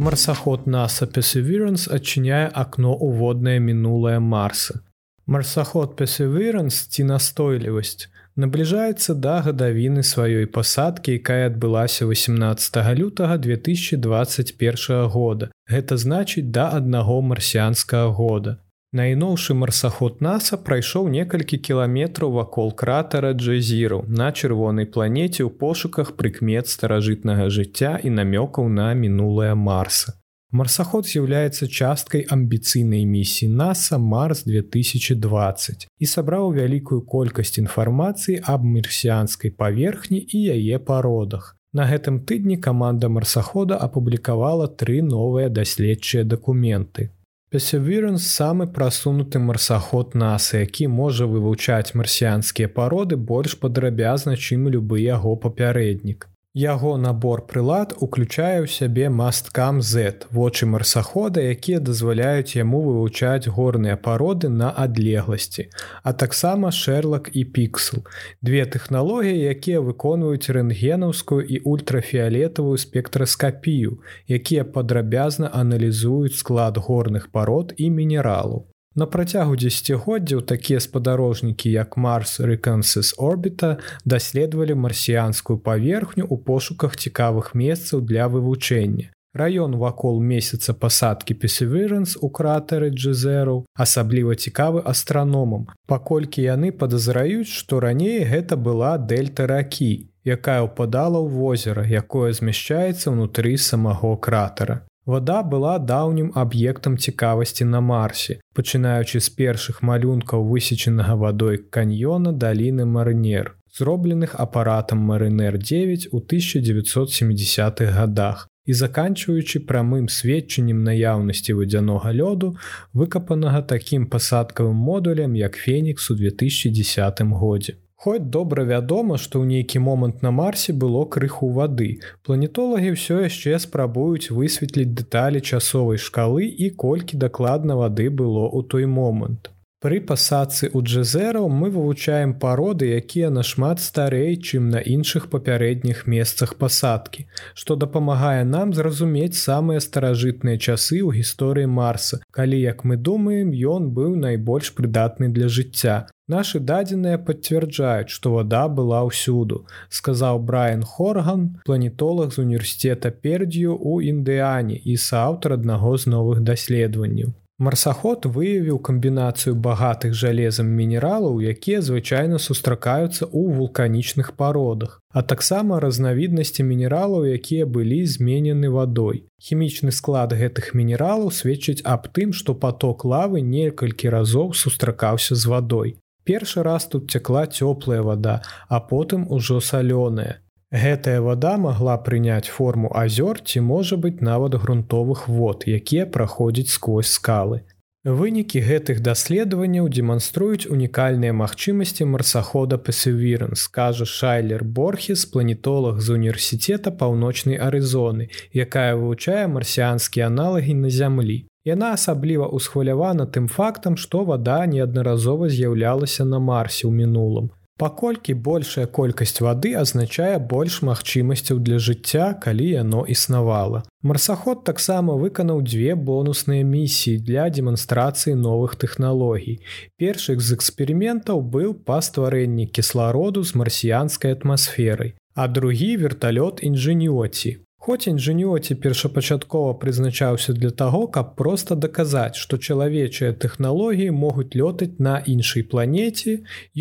Марсаход 0.00 0.66
NASA 0.66 1.04
Perseverance 1.04 1.84
адчыняе 1.92 2.48
акно 2.48 2.96
ў 2.96 3.20
воднае 3.20 3.60
мінулае 3.60 4.16
Марса. 4.16 4.80
Марсаход 5.28 5.92
Perseverance 5.98 6.88
ці 6.88 7.04
настойлівасць 7.04 8.08
набліжаецца 8.32 9.12
да 9.26 9.34
гадавіны 9.44 10.00
сваёй 10.00 10.48
пасадкі, 10.48 11.20
якая 11.20 11.52
адбылася 11.52 12.08
18 12.08 12.80
лютага 12.96 13.36
2021 13.36 15.04
года. 15.12 15.52
Гэта 15.68 16.00
значыць 16.00 16.48
да 16.48 16.72
аднаго 16.80 17.20
марсіанскага 17.20 18.08
года. 18.08 18.56
Найноўшы 18.92 19.54
марсаход 19.54 20.16
NASAа 20.18 20.56
прайшоў 20.66 21.04
некалькі 21.14 21.58
кіламетраў 21.66 22.32
вакол 22.36 22.72
кратара 22.74 23.30
Джезіру 23.32 24.00
на 24.20 24.30
чырвонай 24.34 24.88
планеце 24.96 25.44
ў 25.46 25.50
пошуках 25.60 26.16
прыкмет 26.18 26.66
старажытнага 26.66 27.46
жыцця 27.54 27.92
і 28.02 28.10
намёкаў 28.10 28.66
на 28.66 28.88
мінулае 29.02 29.52
Марса. 29.54 30.16
Марсаход 30.50 31.06
з'яўляецца 31.06 31.68
часткай 31.70 32.26
амбіцыйнай 32.36 33.06
місіі 33.06 33.52
NASAа 33.60 34.00
Марс 34.02 34.42
2020 34.42 35.86
і 35.86 36.10
сабраў 36.14 36.50
вялікую 36.58 37.00
колькасць 37.14 37.62
інфармацыі 37.62 38.42
аб 38.42 38.66
мерсіанскай 38.66 39.54
паверхні 39.54 40.18
і 40.18 40.42
яе 40.58 40.82
пародах. 40.82 41.54
На 41.72 41.86
гэтым 41.86 42.26
тыдні 42.26 42.58
каманда 42.58 43.06
марсахода 43.06 43.78
апублікавала 43.78 44.66
тры 44.66 44.98
новыя 45.14 45.46
даследчыя 45.46 46.26
дакументы. 46.26 47.14
Perseverance 47.52 48.30
самы 48.30 48.68
прасунуты 48.68 49.40
марсаход 49.40 50.14
NASA, 50.14 50.60
які 50.62 50.86
можа 50.86 51.26
вывучаць 51.26 51.98
марсіянскія 51.98 52.68
пароды 52.70 53.16
больш 53.18 53.58
падрабязна, 53.58 54.36
чым 54.38 54.70
любы 54.70 55.02
яго 55.02 55.34
папярэднік. 55.34 56.29
Яго 56.58 56.96
набор 56.98 57.46
прылад 57.46 57.92
уключае 58.02 58.58
ў 58.62 58.66
сябе 58.66 59.06
масткам 59.06 59.78
Z, 59.78 60.26
вочы 60.34 60.66
марсахода, 60.66 61.38
якія 61.46 61.78
дазваляюць 61.78 62.58
яму 62.58 62.80
вывучаць 62.82 63.46
горныя 63.46 63.94
пароды 63.94 64.50
на 64.50 64.72
адлегласці, 64.74 65.68
а 66.02 66.12
таксама 66.12 66.72
шэрлак 66.74 67.30
і 67.38 67.44
піксел. 67.54 68.02
Две 68.42 68.66
тэхналогіі, 68.66 69.46
якія 69.46 69.78
выконваюць 69.78 70.50
рэнтгенаўскую 70.50 71.46
і 71.46 71.62
ультрафіолетавую 71.62 72.82
спектраскапію, 72.82 74.02
якія 74.26 74.66
падрабязна 74.66 75.54
аналізуюць 75.54 76.34
склад 76.34 76.82
горных 76.82 77.30
парод 77.30 77.78
і 77.78 77.94
мінералу. 77.94 78.66
На 78.98 79.06
працягу 79.06 79.54
дзесяцігоддзяў 79.54 80.42
такія 80.42 80.80
спадарожнікі, 80.82 81.70
як 81.70 81.96
Марс 81.96 82.40
Рекансис 82.40 83.14
Орбіта 83.18 83.78
даследавалі 84.04 84.74
марсіянскую 84.74 85.62
паверхню 85.62 86.26
ў 86.26 86.36
пошуках 86.42 86.98
цікавых 86.98 87.54
месцаў 87.54 88.02
для 88.02 88.26
вывучэння. 88.26 89.14
Раён 89.30 89.78
вакол 89.78 90.18
месяца 90.18 90.74
пасадкі 90.74 91.38
Песеверэнс 91.38 92.18
у 92.18 92.30
кратары 92.34 92.90
Джезеру 92.90 93.62
асабліва 93.78 94.34
цікавы 94.34 94.82
астраномам, 94.82 95.70
паколькі 95.86 96.42
яны 96.42 96.74
падазраюць, 96.74 97.46
што 97.46 97.78
раней 97.78 98.26
гэта 98.26 98.58
была 98.58 98.98
дельта 98.98 99.46
ракі, 99.46 100.10
якая 100.26 100.66
ўпадала 100.66 101.22
ў 101.22 101.30
возера, 101.30 101.86
якое 101.86 102.34
змяшчаецца 102.34 103.14
ўнутры 103.14 103.54
самого 103.54 104.16
кратара. 104.18 104.82
Вада 105.06 105.42
была 105.42 105.78
даўнім 105.78 106.32
аб'ектам 106.34 106.98
цікавасці 106.98 107.64
на 107.64 107.80
марсе, 107.80 108.40
пачынаючы 108.54 109.20
з 109.20 109.32
першых 109.38 109.80
малюнкаў 109.82 110.44
высечанага 110.44 111.16
вадой 111.16 111.56
каньёна 111.56 112.32
даліны 112.32 112.84
марынер, 112.84 113.56
зробленых 113.72 114.34
апаратам 114.36 114.98
марынер 114.98 115.58
9 115.58 116.08
у 116.12 116.20
1970-х 116.20 117.92
годах 117.96 118.46
і 118.66 118.74
заканчваючы 118.74 119.60
прамым 119.66 120.08
сведчаннем 120.12 120.84
наяўнасці 120.84 121.56
вадзянога 121.58 122.12
лёду, 122.12 122.54
выкапанага 122.92 123.62
такім 123.62 124.06
пасадкавым 124.06 124.76
модулем 124.76 125.34
як 125.34 125.56
Фенікс 125.56 126.10
у 126.10 126.14
2010 126.14 127.22
годзе. 127.40 127.80
Хоць 128.02 128.30
добра 128.34 128.62
вядома, 128.64 129.16
што 129.20 129.40
ў 129.40 129.60
нейкі 129.60 129.80
момант 129.84 130.22
на 130.24 130.30
марсе 130.32 130.72
было 130.72 131.04
крыху 131.16 131.50
вады. 131.56 131.88
Планетолагі 132.24 132.94
ўсё 132.96 133.20
яшчэ 133.28 133.60
спрабуюць 133.60 134.32
высветліць 134.32 134.94
дэталі 135.00 135.44
часовай 135.44 136.00
шкалы 136.00 136.48
і 136.48 136.72
колькі 136.82 137.20
дакладна 137.24 137.76
вады 137.76 138.08
было 138.08 138.48
ў 138.48 138.64
той 138.72 138.88
момант. 138.88 139.52
Пры 139.84 139.96
пасадцы 140.08 140.68
ў 140.68 140.84
джезераў 140.84 141.46
мы 141.48 141.68
вывучаем 141.74 142.32
пароды, 142.40 142.88
якія 142.96 143.28
нашмат 143.32 143.80
старэй, 143.80 144.36
чым 144.36 144.68
на 144.72 144.80
іншых 144.94 145.28
папярэдніх 145.32 146.02
месцах 146.04 146.52
пасадкі, 146.60 147.24
што 147.52 147.76
дапамагае 147.84 148.44
нам 148.44 148.74
зразумець 148.76 149.40
самыя 149.40 149.80
старажытныя 149.80 150.60
часы 150.60 151.00
ў 151.00 151.20
гісторыі 151.20 151.68
Марса, 151.68 152.20
калі, 152.28 152.60
як 152.60 152.84
мы 152.84 152.96
думаем, 152.96 153.52
ён 153.56 153.88
быў 153.96 154.16
найбольш 154.20 154.72
прыдатны 154.76 155.32
для 155.32 155.48
жыцця. 155.48 155.96
Нашы 156.30 156.60
дадзеныя 156.70 157.18
пацвярджаюць, 157.26 158.12
што 158.16 158.30
вада 158.36 158.62
была 158.78 159.02
ўсюду, 159.06 159.64
сказаў 159.98 160.38
Брайан 160.50 160.82
Хорган, 160.86 161.44
планетолог 161.66 162.30
з 162.34 162.44
універсітэта 162.46 163.10
Пердзію 163.10 163.74
ў 163.74 164.14
Індыяне 164.14 164.76
і 164.78 164.94
сааўтар 164.94 165.58
аднаго 165.58 165.96
з 165.98 166.12
новых 166.14 166.42
даследаванняў. 166.46 167.32
Марсаход 167.60 168.24
выявіў 168.24 168.78
камбінацыю 168.88 169.52
багатых 169.64 170.14
жалезам 170.20 170.68
мінералаў, 170.76 171.40
якія 171.54 171.80
звычайна 171.84 172.38
сустракаюцца 172.38 173.26
ў 173.26 173.56
вулканічных 173.56 174.30
пародах, 174.38 174.94
а 175.12 175.22
таксама 175.32 175.80
разнавіднасці 175.84 176.64
мінералаў, 176.68 177.26
якія 177.26 177.66
былі 177.66 177.98
зменены 178.06 178.70
вадой. 178.76 179.26
Хімічны 179.48 179.92
склад 179.92 180.32
гэтых 180.32 180.70
мінералаў 180.78 181.34
сведчыць 181.40 181.84
аб 181.84 182.06
тым, 182.14 182.32
што 182.32 182.54
поток 182.54 183.04
лавы 183.04 183.42
некалькі 183.42 184.14
разоў 184.14 184.54
сустракаўся 184.54 185.34
з 185.34 185.52
вадой. 185.52 185.92
Першы 186.30 186.62
раз 186.62 186.86
тут 186.86 187.10
цякла 187.10 187.46
цёплая 187.46 188.02
вада, 188.02 188.42
а 188.68 188.78
потым 188.78 189.26
ужо 189.36 189.58
салёная. 189.58 190.38
Гэтая 190.70 191.20
вада 191.20 191.56
магла 191.58 191.96
прыняць 191.98 192.46
форму 192.56 192.90
азёр 192.94 193.40
ці 193.42 193.62
можа 193.70 193.96
быць 193.96 194.22
нават 194.22 194.54
грунтовых 194.54 195.26
вод, 195.26 195.66
якія 195.66 196.06
праходзяць 196.06 196.70
сквозь 196.70 197.10
скалы. 197.10 197.66
Вынікі 198.04 198.62
гэтых 198.62 199.02
даследаванняў 199.02 199.90
дэманструюць 199.90 200.70
унікальныя 200.70 201.34
магчымасці 201.34 202.06
марсахода 202.12 202.78
Пасевірн, 202.78 203.58
скажа 203.58 204.06
Шайлер 204.06 204.62
Борхес, 204.64 205.26
планетолог 205.26 206.00
з 206.00 206.14
універсітэта 206.14 206.94
паўночнай 206.94 207.58
Арызоны, 207.58 208.30
якая 208.54 208.94
вывучае 208.94 209.50
марсіянскія 209.50 210.30
аналагі 210.30 210.78
на 210.78 210.88
зямлі. 210.88 211.49
Яна 211.64 211.92
асабліва 211.92 212.48
ўсхвалявана 212.56 213.26
тым 213.26 213.48
фактам, 213.48 213.96
што 213.96 214.24
вада 214.24 214.64
неаднаразова 214.66 215.48
з'яўлялася 215.48 216.24
на 216.24 216.38
марсе 216.38 216.86
ў 216.88 216.92
мінулым 216.92 217.50
паколькі 217.80 218.34
большая 218.46 218.84
колькасць 218.98 219.40
вады 219.44 219.70
азначае 219.82 220.36
больш 220.52 220.80
магчымасцяў 220.88 221.62
для 221.66 221.78
жыцця, 221.86 222.26
калі 222.44 222.66
яно 222.70 223.04
існавала. 223.14 223.80
Марсаход 224.10 224.64
таксама 224.68 225.16
выканаў 225.22 225.62
дзве 225.64 225.96
бонусныя 226.10 226.66
місіі 226.72 227.16
для 227.30 227.48
дэманстрацыі 227.56 228.36
новых 228.42 228.76
тэхналогій. 228.84 229.56
Першых 229.96 230.44
з 230.44 230.60
эксперыментаў 230.60 231.40
быў 231.56 231.72
па 231.88 232.00
стварэнні 232.04 232.68
кіслароду 232.68 233.44
з 233.48 233.56
марсіянскай 233.62 234.36
атмасферай, 234.36 235.16
а 235.34 235.48
другі 235.48 235.90
верталёт 236.04 236.60
інжынюоці. 236.70 237.56
Хоць 237.80 238.10
інжынюоці 238.10 238.74
першапачаткова 238.84 239.74
прызначаўся 239.82 240.52
для 240.52 240.70
таго, 240.82 241.06
каб 241.08 241.30
проста 241.36 241.76
даказаць, 241.84 242.36
што 242.36 242.58
чалавечыя 242.58 243.32
тэхналогіі 243.44 244.10
могуць 244.16 244.52
лётаць 244.52 245.00
на 245.06 245.14
іншай 245.34 245.64
планеце, 245.70 246.36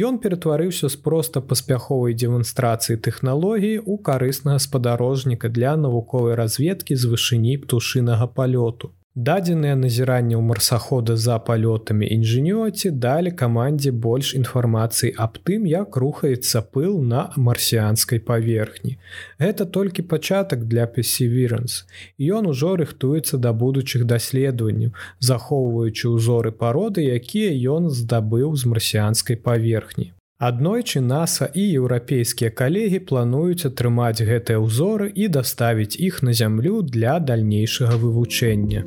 ён 0.09 0.19
ператварыўся 0.19 0.91
з 0.91 0.99
проста 1.07 1.39
паспяховай 1.39 2.19
дэманстрацыі 2.19 2.99
тэхналогіі 3.07 3.79
ў 3.79 3.95
карыснага 4.11 4.59
спадарожніка 4.59 5.47
для 5.47 5.79
навуковай 5.87 6.35
разведкі 6.35 6.99
з 6.99 7.15
вышыні 7.15 7.55
птушынага 7.63 8.27
палёту. 8.27 8.91
Дадзеныя 9.15 9.75
назіранні 9.75 10.35
ў 10.37 10.43
марсахода 10.45 11.15
за 11.17 11.37
палётамі 11.45 12.05
інжынёці 12.15 12.91
далі 13.05 13.31
камандзе 13.39 13.91
больш 13.91 14.35
інфармацыі 14.37 15.09
аб 15.17 15.39
тым, 15.49 15.65
як 15.65 15.97
рухаецца 15.97 16.61
пыл 16.61 17.01
на 17.01 17.23
марсіанскай 17.35 18.21
паверхні. 18.21 18.99
Гэта 19.41 19.65
толькі 19.65 20.05
пачатак 20.13 20.69
для 20.69 20.85
песівіранс. 20.85 21.89
Ён 22.21 22.53
ужо 22.53 22.75
рыхтуецца 22.77 23.41
да 23.41 23.51
будучых 23.51 24.05
даследаванняў, 24.05 24.93
захоўваючы 25.19 26.13
ўзоры 26.13 26.53
пароды, 26.53 27.01
якія 27.09 27.49
ён 27.75 27.89
здабыў 27.89 28.55
з 28.55 28.69
марсіанскай 28.69 29.41
паверхні. 29.41 30.13
Аднойчы 30.39 31.01
NASAа 31.03 31.51
і 31.51 31.63
еўрапейскія 31.77 32.49
калегі 32.59 32.99
плануюць 33.07 33.67
атрымаць 33.67 34.23
гэтыя 34.23 34.61
ўзоры 34.63 35.09
і 35.11 35.27
даставіць 35.27 35.99
іх 35.99 36.21
на 36.23 36.31
зямлю 36.31 36.79
для 36.79 37.17
дальнейшага 37.19 37.97
вывучэння. 37.99 38.85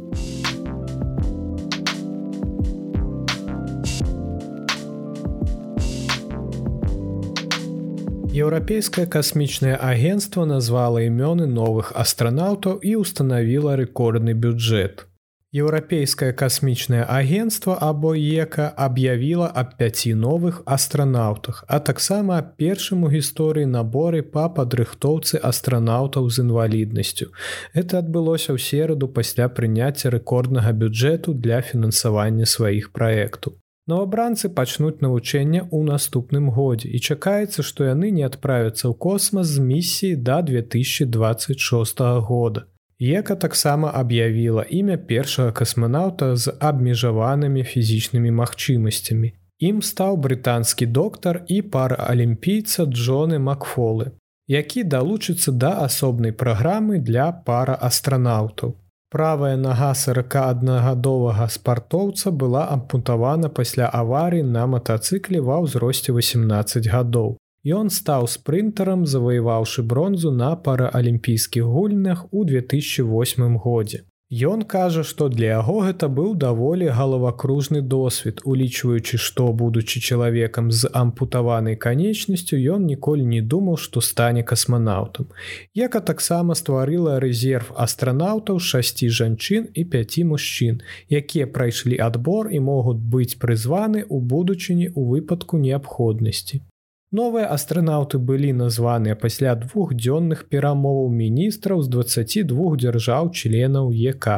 Еўрапейскае 8.33 9.05
касмічнае 9.05 9.77
агенцтва 9.77 10.49
назвала 10.49 11.05
імёны 11.05 11.53
новых 11.53 11.93
астранаўтаў 11.93 12.81
і 12.81 12.97
ўстанавіла 13.05 13.77
рэкордны 13.77 14.33
бюджэт. 14.33 15.05
Еўрапейскае 15.53 16.33
касмічнае 16.33 17.03
агенцтва 17.05 17.75
або 17.87 18.15
ека 18.17 18.69
аб'явіла 18.85 19.49
аб 19.63 19.75
пяці 19.77 20.15
новых 20.17 20.63
астранаўтах, 20.65 21.59
а 21.69 21.79
таксама 21.89 22.41
першым 22.63 23.05
у 23.05 23.11
гісторыі 23.13 23.69
наборы 23.69 24.23
па 24.37 24.49
падрыхтоўцы 24.49 25.37
астранаўтаў 25.51 26.31
з 26.31 26.47
інваліднасцю. 26.47 27.29
Это 27.77 28.01
адбылося 28.01 28.57
ў 28.57 28.65
сераду 28.65 29.13
пасля 29.13 29.53
прыняцця 29.53 30.15
рэкорднага 30.17 30.73
бюджэту 30.73 31.37
для 31.37 31.61
фінансавання 31.61 32.49
сваіх 32.49 32.89
праектаў. 32.97 33.61
Новабранцы 33.93 34.49
пачнуць 34.49 35.05
навучэнне 35.05 35.69
ў 35.69 35.85
наступным 35.85 36.49
годзе 36.49 36.89
і 36.89 36.99
чакаецца, 37.13 37.61
што 37.61 37.93
яны 37.93 38.09
не 38.09 38.25
адправяцца 38.25 38.89
ў 38.89 38.97
космас 38.97 39.53
з 39.53 39.61
місіі 39.61 40.17
да 40.17 40.41
2026 40.41 42.01
года. 42.25 42.72
Ека 43.03 43.35
таксама 43.35 43.91
аб'явіла 43.99 44.63
імя 44.71 44.97
першага 44.97 45.51
касманаўта 45.51 46.37
з 46.37 46.53
абмежаванымі 46.63 47.65
фізічнымі 47.67 48.31
магчымасцямі. 48.31 49.33
Ім 49.59 49.83
стаў 49.83 50.19
брытанскі 50.23 50.87
доктар 50.87 51.41
і 51.49 51.63
параалімпійца 51.63 52.87
Джоны 52.87 53.43
Макфолы, 53.43 54.15
які 54.47 54.87
далучыцца 54.87 55.51
да 55.51 55.73
асобнай 55.89 56.31
праграмы 56.31 57.03
для 57.03 57.27
параастранаўтаў. 57.33 58.79
Правая 59.11 59.57
нага 59.59 59.91
41гадовага 59.99 61.51
спартоўца 61.51 62.31
была 62.31 62.65
ампутавана 62.71 63.51
пасля 63.51 63.91
аварыі 63.91 64.47
на 64.47 64.67
матацыкле 64.67 65.43
ва 65.43 65.59
ўзросце 65.67 66.15
18 66.15 66.87
гадоў. 66.87 67.35
Ён 67.63 67.91
стаў 67.95 68.27
спрынтарам, 68.27 69.07
заваяваўшы 69.07 69.83
бронзу 69.87 70.33
на 70.35 70.57
параалімпійскіх 70.57 71.63
гульнях 71.63 72.27
у 72.33 72.43
2008 72.45 73.59
годзе. 73.59 74.03
Ён 74.33 74.63
кажа, 74.65 75.05
што 75.05 75.29
для 75.29 75.61
яго 75.61 75.85
гэта 75.87 76.09
быў 76.09 76.35
даволі 76.35 76.89
галавакружны 76.89 77.83
досвед, 77.83 78.41
улічваючы, 78.43 79.19
што, 79.19 79.53
будучы 79.53 80.01
чалавекам 80.01 80.73
з 80.73 80.91
ампутаванай 80.91 81.77
канечнасцю, 81.77 82.57
ён 82.57 82.89
ніколі 82.89 83.29
не 83.29 83.43
думаў, 83.43 83.77
што 83.77 84.01
стане 84.01 84.43
касманаўтам. 84.43 85.29
Яка 85.75 86.01
таксама 86.01 86.59
стварыла 86.59 87.21
рэзерв 87.21 87.71
астранаўтаў 87.77 88.59
шасці 88.59 89.13
жанчын 89.21 89.71
і 89.75 89.85
пяці 89.85 90.25
мужчын, 90.33 90.83
якія 91.13 91.47
прайшлі 91.47 92.01
адбор 92.01 92.51
і 92.51 92.59
могуць 92.59 92.99
быць 92.99 93.39
прызваны 93.39 94.03
ў 94.03 94.19
будучыні 94.19 94.91
ў 94.97 95.01
выпадку 95.15 95.63
неабходнасці. 95.63 96.65
Новыя 97.13 97.49
астранаўты 97.53 98.19
былі 98.29 98.51
названыя 98.59 99.15
пасля 99.23 99.53
двух 99.63 99.91
дзённых 99.93 100.47
перамоваў 100.49 101.11
міністраў 101.13 101.83
з 101.85 101.93
22 101.95 102.77
дзяржаў 102.85 103.29
членаў 103.37 103.91
ЕК, 103.93 104.29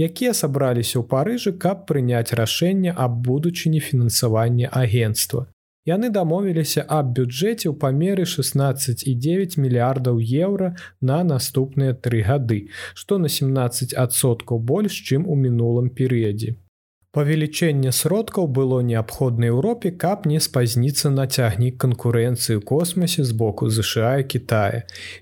якія 0.00 0.32
сабраліся 0.32 0.96
ў 1.00 1.04
парыжы, 1.10 1.52
каб 1.64 1.84
прыняць 1.90 2.32
рашэнне 2.40 2.96
аб 2.96 3.20
будучыні 3.28 3.84
фінансавання 3.90 4.72
агенства. 4.72 5.44
Яны 5.84 6.08
дамовіліся 6.08 6.88
аб 6.88 7.12
бюджэце 7.12 7.68
ў 7.68 7.76
памеры 7.76 8.24
16,9 8.24 9.60
мільярдаў 9.60 10.16
еўра 10.16 10.72
на 11.04 11.20
наступныя 11.28 11.92
тры 11.92 12.24
гады, 12.24 12.60
што 12.96 13.20
на 13.20 13.28
17соткаў 13.28 14.64
больш, 14.72 14.96
чым 15.04 15.28
у 15.28 15.36
мінулым 15.36 15.92
перыядзе. 15.92 16.56
Павелічэнне 17.14 17.90
сродкаў 17.94 18.48
было 18.58 18.80
неабходна 18.86 19.46
Еўропе, 19.52 19.90
каб 20.04 20.24
не 20.26 20.40
спазніцца 20.46 21.10
на 21.16 21.26
цягнік 21.36 21.76
канкурэнцыі 21.84 22.62
космасе 22.70 23.24
з 23.28 23.36
боку 23.42 23.68
ЗША 23.70 24.10
і 24.22 24.24
Китая. 24.32 24.80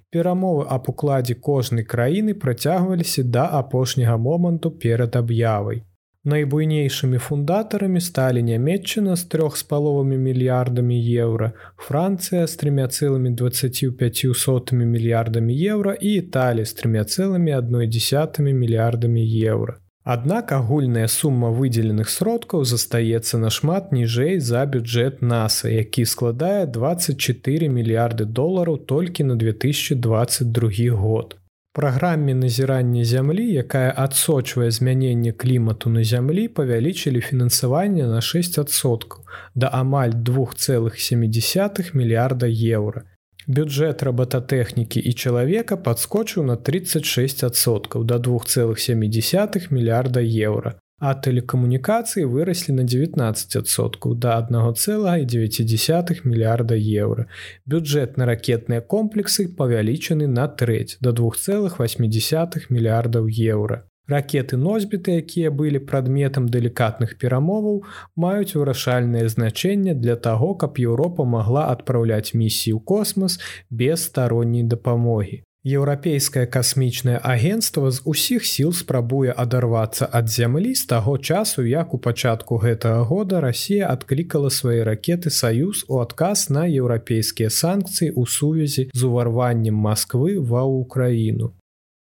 Перамовы 0.08 0.64
аб 0.76 0.88
укладзе 0.92 1.36
кожнай 1.48 1.84
краіны 1.84 2.34
працягваліся 2.46 3.24
да 3.36 3.44
апошняга 3.60 4.16
моманту 4.16 4.72
перад 4.86 5.20
аб'явай. 5.20 5.82
Найбуйнейшымі 6.24 7.18
фундатарамі 7.18 8.00
сталі 8.00 8.46
нямметчына 8.48 9.16
з 9.16 9.28
трох 9.28 9.60
з 9.60 9.68
паловамі 9.68 10.16
мільярдамі 10.16 10.96
еўра, 11.26 11.52
Францыя 11.76 12.46
з 12.46 12.56
тремя 12.56 12.88
цэлымі 12.88 13.36
25 13.36 14.24
сотымі 14.46 14.88
мільярдамі 14.96 15.60
еўра 15.76 15.98
і 16.00 16.16
Італі 16.24 16.64
з 16.64 16.72
тремя 16.72 17.04
цэлымі 17.04 17.58
адной 17.60 17.86
десятымі 17.86 18.52
мільярдамі 18.64 19.28
еўра. 19.54 19.82
Аднак 20.04 20.50
агульная 20.50 21.06
сума 21.06 21.52
выдзеленых 21.54 22.08
сродкаў 22.10 22.64
застаецца 22.66 23.38
нашмат 23.38 23.92
ніжэй 23.94 24.40
за 24.42 24.64
бюджэт 24.66 25.22
NASAа, 25.22 25.70
які 25.70 26.04
складае 26.04 26.66
24 26.66 27.68
мільярды 27.68 28.24
долараў 28.24 28.78
толькі 28.78 29.24
на 29.30 29.36
2022 29.36 30.90
год. 30.90 31.36
Праграме 31.72 32.34
назірання 32.34 33.04
зямлі, 33.04 33.46
якая 33.52 33.94
адсочвае 33.96 34.70
змяненне 34.70 35.32
клімату 35.32 35.90
на 35.90 36.02
зямлі, 36.04 36.48
павялічылі 36.48 37.20
фінансаванне 37.20 38.10
на 38.10 38.18
6соткаў 38.18 39.22
да 39.54 39.70
амаль 39.72 40.10
2,7 40.10 41.94
мільярда 41.94 42.46
еўра. 42.50 43.06
Бюджэт 43.46 44.02
работатэхнікі 44.06 45.00
і 45.00 45.12
чалавека 45.12 45.76
падскочыў 45.76 46.46
на 46.46 46.56
36соткаў 46.56 48.04
да 48.04 48.22
2,7 48.22 49.72
мільярда 49.72 50.20
еўра 50.20 50.78
а 51.02 51.12
тэлекамунікацыі 51.18 52.28
выраслі 52.30 52.76
на 52.78 52.84
19соткаў 52.86 54.14
да 54.22 54.38
1,9 54.38 56.20
мільярда 56.22 56.78
еўра. 56.78 57.26
Бюджэт 57.66 58.16
на 58.22 58.28
ракетныя 58.30 58.80
комплексы 58.80 59.48
павялічаны 59.50 60.30
на 60.30 60.46
трэць 60.46 61.02
да 61.02 61.10
2,8 61.10 62.70
мільярдаў 62.70 63.26
еўра. 63.26 63.82
Ракеты 64.12 64.58
носьбіты, 64.60 65.14
якія 65.22 65.50
былі 65.50 65.80
прадметам 65.90 66.48
далікатных 66.56 67.14
перамоваў, 67.22 67.78
маюць 68.24 68.52
вырашальнае 68.56 69.28
значэнне 69.34 69.94
для 69.94 70.16
таго, 70.26 70.52
каб 70.64 70.82
Еўропа 70.82 71.24
магла 71.36 71.70
адпраўляць 71.76 72.34
місіі 72.34 72.76
ў 72.76 72.80
космас 72.92 73.38
без 73.70 74.04
старонняй 74.10 74.68
дапамогі. 74.74 75.40
Еўрапейскае 75.62 76.46
касмічнае 76.46 77.18
агенцтва 77.22 77.90
з 77.94 78.02
усіх 78.12 78.46
сіл 78.46 78.72
спрабуе 78.74 79.30
адарвацца 79.44 80.08
ад 80.10 80.26
зямлі 80.26 80.74
з 80.74 80.86
таго 80.90 81.14
часу, 81.18 81.62
як 81.62 81.94
у 81.94 82.02
пачатку 82.02 82.58
гэтага 82.58 83.06
года 83.06 83.40
Расія 83.40 83.86
адклікала 83.94 84.50
свае 84.50 84.82
ракеты 84.82 85.30
саюз 85.30 85.84
у 85.86 86.02
адказ 86.02 86.50
на 86.50 86.66
еўрапейскія 86.66 87.54
санкцыі 87.62 88.10
ў 88.10 88.26
сувязі 88.26 88.88
з 88.90 89.00
уварваннем 89.06 89.78
Масквы 89.78 90.42
ва 90.42 90.66
ўкраіну. 90.66 91.54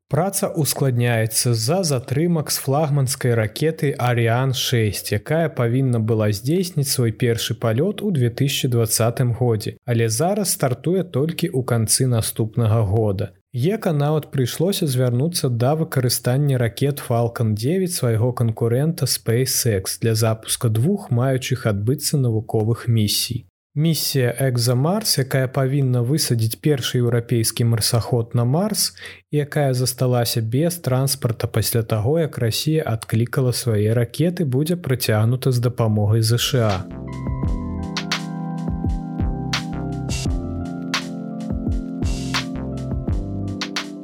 Праца 0.09 0.49
ускладняецца 0.63 1.51
з-за 1.53 1.83
затрымак 1.83 2.53
з 2.55 2.61
флагманскай 2.63 3.33
ракеты 3.35 3.89
Арыан 3.99 4.53
6, 4.55 5.11
якая 5.17 5.49
павінна 5.51 5.99
была 5.99 6.29
здзейсніць 6.31 6.87
свой 6.87 7.11
першы 7.11 7.57
палёт 7.59 8.03
у 8.07 8.13
2020 8.15 9.23
годзе, 9.41 9.75
але 9.85 10.07
зараз 10.09 10.55
стартуе 10.55 11.03
толькі 11.03 11.51
ў 11.51 11.67
канцы 11.67 12.07
наступнага 12.07 12.87
года. 12.87 13.33
Ека 13.51 13.91
нават 13.91 14.31
прыйшлося 14.31 14.87
звярнуцца 14.87 15.49
да 15.49 15.75
выкарыстання 15.75 16.59
ракет 16.59 17.03
Falалcon 17.03 17.55
9 17.59 17.91
свайго 17.91 18.31
канкурэнта 18.33 19.11
SpaceX 19.11 19.99
для 20.01 20.15
запуска 20.15 20.69
двух 20.69 21.11
маючых 21.11 21.67
адбыцца 21.67 22.15
навуковых 22.17 22.87
місій. 22.87 23.47
Місія 23.79 24.33
Экзамарс, 24.41 25.19
якая 25.21 25.49
павінна 25.53 26.01
высадзіць 26.01 26.57
першы 26.65 26.97
еўрапейскі 27.05 27.67
марсаход 27.69 28.33
на 28.33 28.47
Марс, 28.49 28.97
якая 29.29 29.75
засталася 29.77 30.41
без 30.41 30.81
транспарта 30.81 31.45
пасля 31.45 31.83
таго, 31.83 32.17
як 32.17 32.39
Расія 32.39 32.81
адклікала 32.89 33.53
свае 33.53 33.93
ракеты, 33.93 34.49
будзе 34.49 34.81
працягнута 34.81 35.53
з 35.53 35.61
дапамогай 35.61 36.25
ЗША. 36.25 36.89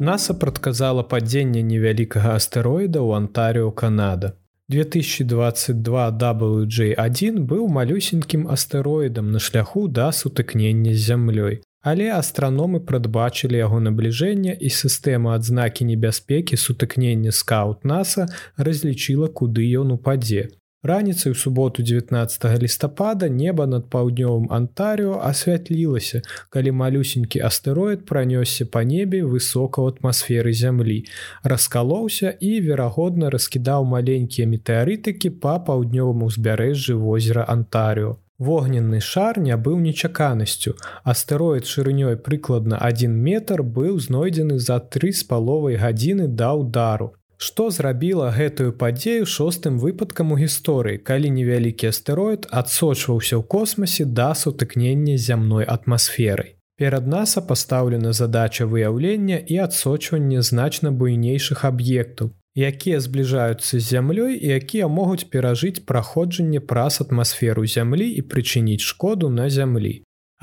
NASA 0.04 0.36
прадказала 0.36 1.00
падзенне 1.00 1.64
невялікага 1.64 2.36
астэроіда 2.36 3.00
ў 3.00 3.24
Антарыо 3.24 3.72
Канада. 3.72 4.36
2022 4.72 6.10
WJ1 6.16 7.44
быў 7.44 7.68
малюсенькім 7.68 8.48
астэроідам 8.48 9.28
на 9.28 9.38
шляху 9.38 9.84
да 9.88 10.08
сутыкнення 10.16 10.94
з 10.96 11.00
зямлёй. 11.12 11.60
Але 11.82 12.08
астраномы 12.14 12.80
прадбачылі 12.80 13.60
яго 13.60 13.82
набліжэнне 13.84 14.54
і 14.56 14.70
сістэма 14.72 15.34
адзнакі 15.36 15.84
небяспекі 15.84 16.56
сутыкнення 16.56 17.36
скаут 17.36 17.84
NASAа 17.84 18.30
разлічыла, 18.56 19.28
куды 19.28 19.68
ён 19.76 19.92
упадзе. 19.98 20.48
Раніцай 20.84 21.32
у 21.32 21.34
суботу 21.34 21.82
19 21.82 22.62
лістапада 22.62 23.28
неба 23.28 23.66
над 23.66 23.86
паўднёвым 23.86 24.48
Антарыо 24.50 25.20
асвятлілася, 25.22 26.22
калі 26.50 26.72
малюсенькі 26.74 27.38
астэроід 27.38 28.02
пранёсся 28.02 28.66
па 28.66 28.82
небе 28.82 29.22
высока 29.22 29.78
ў 29.78 29.94
атмасферы 29.94 30.50
зямлі, 30.50 31.06
раскалоўся 31.46 32.34
і, 32.34 32.50
верагодна, 32.66 33.30
раскідаў 33.30 33.86
маленькія 33.86 34.50
метэарытыкі 34.50 35.30
па 35.38 35.62
паўднёвым 35.62 36.26
узбярэжжы 36.26 36.98
возера 36.98 37.46
Антарыо. 37.46 38.18
Вогненны 38.42 38.98
шар 38.98 39.38
не 39.38 39.54
быў 39.54 39.78
нечаканасцю. 39.78 40.74
Астэроід 41.06 41.62
шырынёй 41.62 42.18
прыкладна 42.18 42.82
1 42.82 43.06
метр 43.06 43.62
быў 43.62 44.02
знойдзены 44.02 44.58
за 44.58 44.82
тры 44.82 45.14
з 45.14 45.22
паловай 45.22 45.78
гадзіны 45.78 46.26
да 46.26 46.58
ўдару. 46.58 47.14
Што 47.42 47.64
зрабіла 47.74 48.26
гэтую 48.30 48.72
падзею 48.80 49.26
шостым 49.26 49.78
выпадкам 49.82 50.30
у 50.30 50.36
гісторыі, 50.38 50.98
калі 51.08 51.30
невялікі 51.38 51.88
астэроід 51.90 52.44
адсочваўся 52.60 53.34
ў 53.38 53.42
космасе 53.54 54.06
да 54.18 54.28
сутыкнення 54.38 55.16
зямной 55.18 55.66
атмасферай. 55.74 56.54
Перад 56.78 57.08
наса 57.14 57.42
пастаўлена 57.48 58.12
задача 58.12 58.68
выяўлення 58.74 59.40
і 59.54 59.58
адсочвання 59.64 60.46
значна 60.46 60.94
буйнейшых 61.02 61.66
аб'ектаў, 61.66 62.30
якія 62.54 63.02
збліжаюцца 63.02 63.74
з 63.74 63.82
зямлёй 63.90 64.38
і 64.38 64.54
якія 64.62 64.86
могуць 64.86 65.26
перажыць 65.34 65.82
праходжанне 65.82 66.62
праз 66.62 67.00
атмасферу 67.02 67.66
зямлі 67.66 68.06
і 68.06 68.22
прычыніць 68.22 68.86
шкоду 68.86 69.34
на 69.34 69.50
зямлі. 69.50 69.94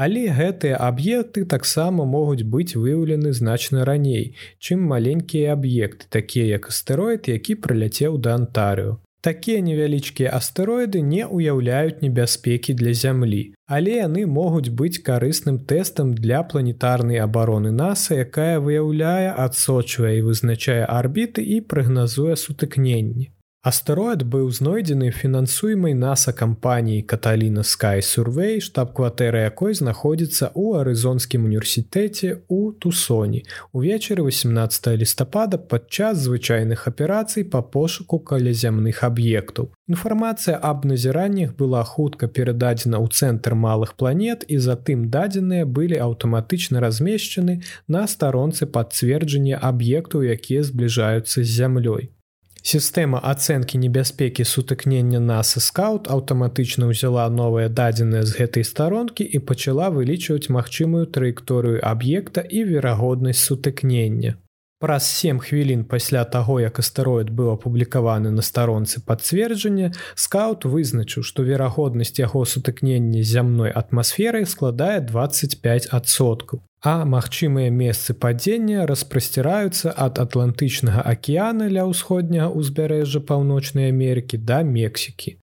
Але 0.04 0.22
гэтыя 0.32 0.80
аб'екты 0.80 1.44
таксама 1.54 2.06
могуць 2.08 2.48
быць 2.56 2.80
выяўлены 2.80 3.34
значна 3.36 3.84
раней, 3.90 4.32
чым 4.64 4.88
маленькія 4.92 5.60
аб'екты, 5.60 6.08
такія 6.08 6.46
як 6.56 6.70
астэроід, 6.72 7.28
які 7.28 7.56
прыляцеў 7.66 8.16
да 8.18 8.40
Антарыо. 8.40 8.98
Такія 9.22 9.60
невялічкія 9.60 10.30
астэроіды 10.36 11.02
не 11.04 11.26
ўяўляюць 11.28 12.00
небяспекі 12.00 12.76
для 12.82 12.94
зямлі, 12.96 13.42
але 13.68 13.98
яны 14.00 14.24
могуць 14.36 14.72
быць 14.82 15.04
карысным 15.10 15.58
тэстам 15.72 16.14
для 16.16 16.40
планетарнай 16.54 17.20
абароны 17.20 17.74
NASAа, 17.76 18.24
якая 18.24 18.64
выяўляе, 18.64 19.36
адсочвае 19.36 20.14
і 20.20 20.24
вызначае 20.30 20.88
арбіты 20.88 21.44
і 21.44 21.60
прагназуе 21.74 22.40
сутыкненні. 22.40 23.28
Астэроід 23.60 24.22
быў 24.24 24.45
знойдзены 24.56 25.10
фінансуемай 25.12 25.91
NASAа 25.91 26.32
кампаніяй 26.32 27.02
Каталіна 27.04 27.60
Sky 27.67 28.00
Survey, 28.00 28.62
штаб-кватэры 28.63 29.41
якой 29.43 29.74
знаходзіцца 29.76 30.48
ў 30.56 30.80
арызонскім 30.80 31.43
універсітэце 31.43 32.39
ў 32.48 32.72
Тусоні. 32.80 33.43
Увечары 33.76 34.24
18 34.24 34.95
лістапада 34.95 35.60
падчас 35.60 36.24
звычайных 36.24 36.88
аперацый 36.88 37.43
па 37.43 37.60
пошуку 37.60 38.24
калязямных 38.24 39.04
аб'ектаў. 39.04 39.76
Інфармацыя 39.91 40.56
аб 40.56 40.88
назіраннях 40.88 41.52
была 41.60 41.84
хутка 41.84 42.32
перададзена 42.32 42.95
ў 42.95 43.12
цэнтр 43.12 43.60
малых 43.60 44.00
планет 44.00 44.48
і 44.48 44.56
затым 44.56 45.12
дадзеныя 45.12 45.67
былі 45.67 46.00
аўтаматычна 46.00 46.80
размешчаны 46.80 47.60
на 47.91 48.08
старонцы 48.08 48.72
падцверджання 48.72 49.60
аб'ектаў, 49.60 50.24
якія 50.24 50.63
збліжаюцца 50.63 51.43
з 51.43 51.50
зямлёй. 51.60 52.15
Сістэма 52.63 53.19
ацэнкі 53.24 53.80
небяспекі 53.80 54.43
сутыкнення 54.43 55.19
NASA 55.24 55.63
скаут 55.63 56.10
аўтаматычна 56.12 56.91
ўзяла 56.91 57.30
новыя 57.32 57.72
дадзеныя 57.72 58.28
з 58.28 58.36
гэтай 58.36 58.67
старонкі 58.67 59.24
і 59.24 59.39
пачала 59.39 59.88
вылічваць 59.95 60.52
магчымую 60.52 61.08
траекторыю 61.08 61.80
аб'екта 61.80 62.43
і 62.43 62.63
верагоднасць 62.67 63.48
сутыкнення. 63.48 64.36
Праз 64.80 65.08
7 65.12 65.39
хвілін 65.39 65.84
пасля 65.84 66.24
таго, 66.24 66.60
як 66.63 66.80
астэроід 66.80 67.32
быў 67.32 67.52
апублікаваны 67.56 68.32
на 68.32 68.41
старонцы 68.41 69.04
пацверджання, 69.04 69.91
скаут 70.15 70.63
вызначыў, 70.63 71.24
што 71.24 71.43
верагоднасць 71.43 72.19
яго 72.19 72.45
сутыкнення 72.45 73.24
зямной 73.24 73.76
атмасферай 73.76 74.48
складае 74.48 75.04
25соткаў 75.04 76.63
а 76.82 77.04
магчымыя 77.06 77.72
месцы 77.72 78.13
падзення 78.13 78.86
распрасціраюцца 78.88 79.92
ад 79.96 80.20
атлантычнага 80.24 81.04
акіяна 81.12 81.68
ля 81.68 81.84
ўсходняга 81.92 82.50
ўзбярэжжа 82.56 83.20
паўночнай 83.20 83.92
Амерыкі 83.92 84.39
да 84.39 84.63
Мексікі. 84.63 85.36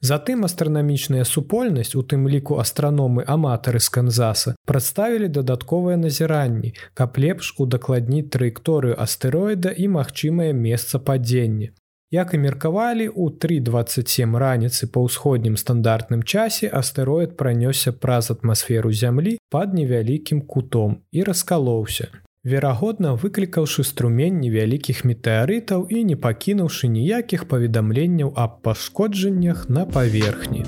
Затым 0.00 0.44
астранамічная 0.48 1.24
супольнасць, 1.28 1.94
у 1.94 2.02
тым 2.02 2.24
ліку 2.26 2.56
астраномы 2.62 3.22
аматары 3.28 3.80
з 3.84 3.88
канзаса 3.96 4.54
прадставілі 4.66 5.28
дадатковыя 5.28 6.00
назіранні, 6.00 6.72
каб 6.94 7.20
лепш 7.20 7.52
удакладніць 7.60 8.30
траекторыю 8.32 8.96
астэроіда 8.96 9.76
і 9.76 9.92
магчымае 10.00 10.52
месца 10.56 10.98
падзення. 10.98 11.76
Як 12.12 12.34
і 12.34 12.38
меркавалі, 12.38 13.08
у 13.08 13.30
327 13.30 14.36
раніцы 14.36 14.90
па 14.90 14.98
ўсходнім 15.06 15.54
стандартным 15.54 16.26
часе 16.26 16.66
астэроід 16.66 17.36
пранёсся 17.38 17.94
праз 17.94 18.34
атмасферу 18.34 18.90
зямлі 18.90 19.38
пад 19.46 19.78
невялікім 19.78 20.42
кутом 20.42 21.06
і 21.14 21.22
раскалоўся. 21.22 22.10
Верагодна, 22.42 23.14
выклікаўшы 23.14 23.86
струмень 23.86 24.42
невялікіх 24.42 25.04
метэарытаў 25.06 25.86
і 25.86 26.02
не 26.10 26.16
пакінуўшы 26.18 26.90
ніякіх 26.90 27.46
паведамленняў 27.46 28.34
аб 28.34 28.58
пашкоджаннях 28.66 29.68
на 29.70 29.86
паверхні. 29.86 30.66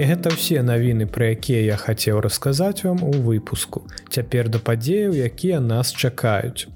І 0.00 0.06
гэта 0.08 0.30
ўсе 0.32 0.62
навіны, 0.64 1.04
пра 1.04 1.36
якія 1.36 1.60
я 1.60 1.76
хацеў 1.76 2.24
расказаць 2.24 2.88
вам 2.88 3.02
у 3.04 3.12
выпуску. 3.20 3.84
Цяпер 4.08 4.48
да 4.48 4.56
падзеяў, 4.56 5.12
якія 5.12 5.60
нас 5.60 5.92
чакаюць. 5.92 6.72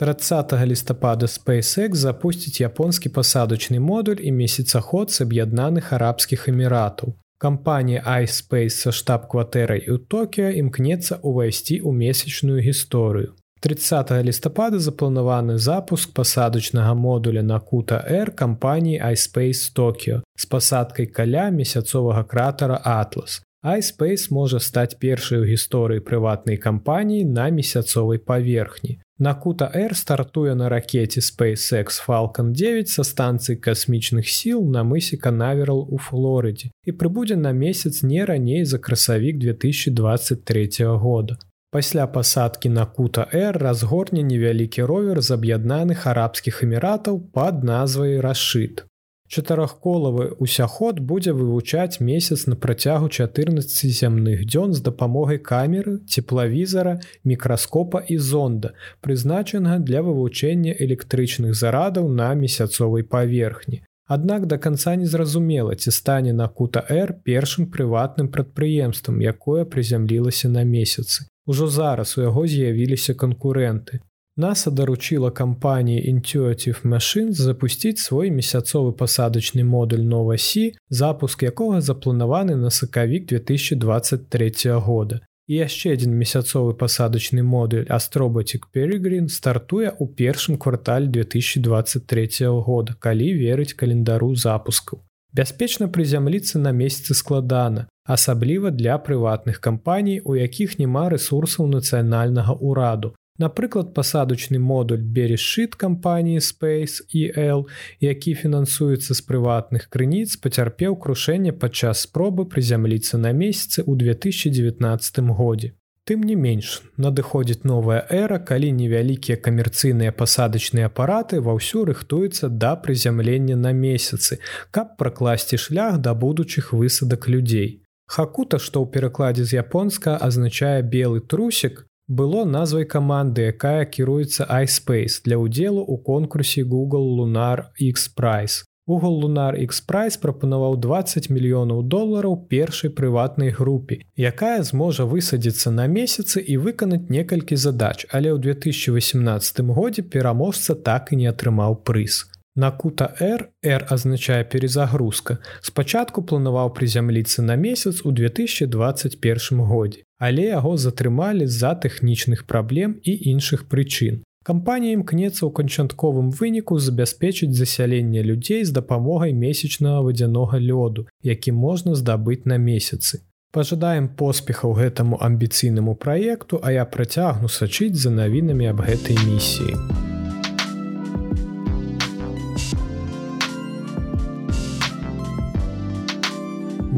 30 0.00 0.56
лістапада 0.64 1.28
SpaceX 1.28 2.00
запусціць 2.00 2.64
японскі 2.64 3.12
пасадачны 3.12 3.76
модуль 3.76 4.24
і 4.24 4.32
месяцаход 4.32 5.12
з 5.12 5.20
аб'яднаных 5.28 5.92
арабскіх 5.92 6.48
эміратаў. 6.48 7.12
Кампанія 7.36 8.00
iSpace 8.24 8.80
са 8.80 8.88
штаб-кватэрай 8.88 9.84
у 9.92 10.00
Токіо 10.00 10.48
імкнецца 10.48 11.20
ўвайсці 11.20 11.76
ў 11.84 11.92
месячную 11.92 12.64
гісторыю. 12.64 13.36
30 13.60 14.16
лістапада 14.24 14.80
запланаваны 14.80 15.60
запуск 15.60 16.16
пасадачнага 16.16 16.96
модуля 16.96 17.44
на 17.44 17.60
кута 17.60 18.00
R 18.08 18.32
кампаніі 18.32 18.96
iSpace 19.12 19.68
Токіо 19.76 20.23
з 20.36 20.46
пасадкай 20.46 21.06
каля 21.06 21.50
месяцовага 21.50 22.24
кратара 22.24 22.80
Атлас. 22.84 23.42
iSpace 23.64 24.28
можа 24.30 24.60
стаць 24.60 24.94
першай 25.00 25.40
у 25.40 25.46
гісторыі 25.48 26.04
прыватнай 26.04 26.60
кампаніі 26.60 27.24
на 27.24 27.48
месяцовай 27.48 28.18
паверхні. 28.18 29.00
Накута 29.18 29.70
Р 29.74 29.94
стартуе 29.94 30.54
на 30.54 30.68
ракете 30.68 31.20
SpaceX 31.20 32.02
Falcon 32.06 32.52
9 32.52 32.88
са 32.88 33.04
станцыі 33.04 33.56
касмічных 33.56 34.28
сіл 34.28 34.60
на 34.68 34.84
мысе 34.84 35.16
Канаверал 35.16 35.86
у 35.88 35.96
Флорыдзе 35.96 36.70
і 36.84 36.92
прыбудзе 36.92 37.36
на 37.36 37.52
месяц 37.52 38.02
не 38.02 38.24
раней 38.24 38.64
за 38.64 38.78
красавік 38.78 39.38
2023 39.38 40.68
года. 40.84 41.38
Пасля 41.70 42.06
пасадкі 42.06 42.68
на 42.68 42.86
кута 42.86 43.28
Р 43.32 43.58
разгорне 43.58 44.22
невялікі 44.22 44.82
ровер 44.82 45.22
з 45.22 45.30
аб'яднаных 45.30 46.06
арабскіх 46.06 46.62
эміратаў 46.62 47.22
пад 47.32 47.64
назвай 47.64 48.20
Рашыт. 48.20 48.84
Чатырохколавы 49.28 50.36
усяход 50.38 51.00
будзе 51.00 51.32
вывучаць 51.32 52.00
месяц 52.00 52.46
на 52.46 52.56
працягу 52.56 53.08
14 53.08 53.90
зямных 53.90 54.44
дзён 54.44 54.74
з 54.74 54.84
дапамогай 54.84 55.38
камеры, 55.38 55.98
цеплавізара, 56.06 57.00
мікраскопа 57.24 58.04
і 58.08 58.18
зонда, 58.18 58.74
прызначанага 59.00 59.78
для 59.78 60.02
вывучэння 60.02 60.76
электрычных 60.78 61.54
зарадаў 61.54 62.08
на 62.08 62.34
месяцовай 62.34 63.02
паверхні. 63.02 63.82
Аднак 64.06 64.46
да 64.46 64.58
канца 64.58 64.96
незразумела, 64.96 65.74
ці 65.74 65.90
стане 65.90 66.32
на 66.32 66.48
кута 66.48 66.84
Р 66.90 67.16
першым 67.24 67.66
прыватным 67.72 68.28
прадпрыемствам, 68.28 69.20
якое 69.20 69.64
прызямлілася 69.64 70.48
на 70.48 70.64
месяцы. 70.64 71.24
Ужо 71.46 71.68
зараз 71.68 72.18
у 72.18 72.22
яго 72.22 72.46
з'явіліся 72.46 73.14
канкурэнты. 73.14 74.00
NASA 74.36 74.70
даручыла 74.70 75.30
кампаніі 75.30 76.10
Intuitive 76.10 76.82
Machine 76.82 77.30
запусціць 77.30 78.02
свой 78.02 78.30
месяцовы 78.34 78.90
пасадачны 78.92 79.62
модуль 79.62 80.02
Новасі, 80.02 80.74
запуск 80.90 81.42
якога 81.46 81.80
запланаваны 81.80 82.56
на 82.56 82.70
сакавік 82.70 83.26
2023 83.30 84.74
года. 84.82 85.20
І 85.46 85.62
яшчэ 85.62 85.94
адзін 85.94 86.18
месяцовы 86.18 86.74
пасадачны 86.74 87.46
модуль 87.46 87.86
Астробатик 87.86 88.66
Перегрин 88.74 89.28
стартуе 89.28 89.94
ў 89.94 90.02
першым 90.18 90.58
квартале 90.58 91.06
2023 91.06 92.50
года, 92.58 92.98
калі 92.98 93.38
верыць 93.38 93.78
календару 93.78 94.34
запускаў. 94.34 95.06
Бяспечна 95.30 95.86
прызямліцца 95.86 96.58
на 96.58 96.72
месяцы 96.74 97.14
складана, 97.14 97.86
асабліва 98.02 98.70
для 98.70 98.98
прыватных 98.98 99.60
кампаній, 99.60 100.22
у 100.24 100.34
якіх 100.34 100.78
няма 100.78 101.06
рэсурсаў 101.14 101.70
нацыянальнага 101.70 102.58
ўраду, 102.58 103.14
Напрыклад, 103.36 103.94
пасадачны 103.94 104.60
модуль 104.62 105.02
берешшыт 105.02 105.74
кампаніі 105.74 106.38
Space 106.38 107.02
EL, 107.10 107.66
які 107.98 108.34
фінансуецца 108.34 109.10
з 109.10 109.20
прыватных 109.26 109.88
крыніц, 109.90 110.36
пацярпеў 110.38 110.94
крушэнне 110.94 111.50
падчас 111.50 112.06
спробы 112.06 112.46
прызямліцца 112.46 113.18
на 113.18 113.32
месяцы 113.34 113.82
ў 113.82 113.98
2019 113.98 115.34
годзе. 115.34 115.74
Тым 116.06 116.22
не 116.22 116.36
менш, 116.36 116.82
надыходзіць 116.94 117.64
новая 117.64 118.06
эра, 118.06 118.38
калі 118.38 118.70
невялікія 118.70 119.36
камерцыйныя 119.40 120.12
пасадачныя 120.12 120.86
апараты 120.86 121.40
ваўсю 121.40 121.86
рыхтуюцца 121.88 122.46
да 122.48 122.76
прызямлення 122.76 123.56
на 123.56 123.72
месяцы, 123.72 124.38
каб 124.70 124.94
пракласці 124.96 125.56
шлях 125.56 125.98
да 125.98 126.14
будучых 126.14 126.70
высадак 126.70 127.26
людзей. 127.26 127.82
Хакута, 128.06 128.60
што 128.60 128.84
ў 128.84 128.94
перакладзе 128.94 129.42
з 129.42 129.58
японска 129.58 130.14
азначае 130.20 130.86
белы 130.86 131.18
трусік, 131.18 131.88
было 132.08 132.44
назвай 132.44 132.84
каманды, 132.84 133.48
якая 133.52 133.84
кіруецца 133.84 134.44
iSpace 134.64 135.24
для 135.24 135.40
ўдзелу 135.40 135.80
ў 135.80 135.94
конкурсе 136.04 136.64
Google 136.64 137.16
Lunar 137.16 137.72
X 137.80 138.12
Prize. 138.12 138.64
Google 138.86 139.16
Lunar 139.24 139.56
X 139.56 139.80
Prize 139.80 140.20
прапанаваў 140.20 140.76
20 140.76 141.32
мільёнаў 141.32 141.88
долараў 141.88 142.36
першай 142.48 142.90
прыватнай 142.90 143.48
групе, 143.48 144.04
якая 144.16 144.60
зможа 144.62 145.08
высадзіцца 145.08 145.72
на 145.72 145.88
месяцы 145.88 146.44
і 146.44 146.60
выканаць 146.60 147.08
некалькі 147.08 147.56
задач, 147.56 148.04
але 148.12 148.28
ў 148.28 148.38
2018 148.44 149.64
годзе 149.72 150.02
пераможца 150.04 150.76
так 150.76 151.16
і 151.16 151.24
не 151.24 151.32
атрымаў 151.32 151.80
прыз. 151.80 152.28
На 152.56 152.70
кута 152.70 153.16
R 153.18 153.48
R 153.64 153.86
азначае 153.90 154.44
перезагрузка. 154.44 155.38
Спачатку 155.60 156.22
планаваў 156.22 156.70
прызямліцца 156.76 157.42
на 157.42 157.56
месяц 157.56 158.04
у 158.04 158.12
2021 158.12 159.64
годзе, 159.64 160.04
але 160.18 160.50
яго 160.52 160.76
затрымалі 160.76 161.46
з-за 161.46 161.74
тэхнічных 161.74 162.46
праблем 162.46 163.00
і 163.02 163.12
іншых 163.32 163.66
прычын. 163.68 164.22
Кампанія 164.44 164.92
імкнецца 165.00 165.40
ў 165.48 165.50
канчатковым 165.56 166.30
выніку 166.30 166.76
забяспечыць 166.78 167.56
засяленне 167.56 168.22
людзей 168.22 168.64
з 168.68 168.76
дапамогай 168.76 169.32
месячнага 169.32 170.04
вадзянога 170.04 170.60
лёду, 170.60 171.08
які 171.22 171.52
можна 171.52 171.94
здабыць 171.96 172.44
на 172.44 172.60
месяцы. 172.60 173.24
Пажадаем 173.54 174.08
поспехаў 174.08 174.74
гэтаму 174.76 175.16
амбіцыйнаму 175.16 175.94
праекту, 175.94 176.60
а 176.62 176.72
я 176.72 176.84
працягну 176.84 177.48
сачыць 177.48 177.94
за 177.94 178.10
навінамі 178.10 178.66
аб 178.66 178.84
гэтай 178.84 179.16
місіі. 179.24 180.13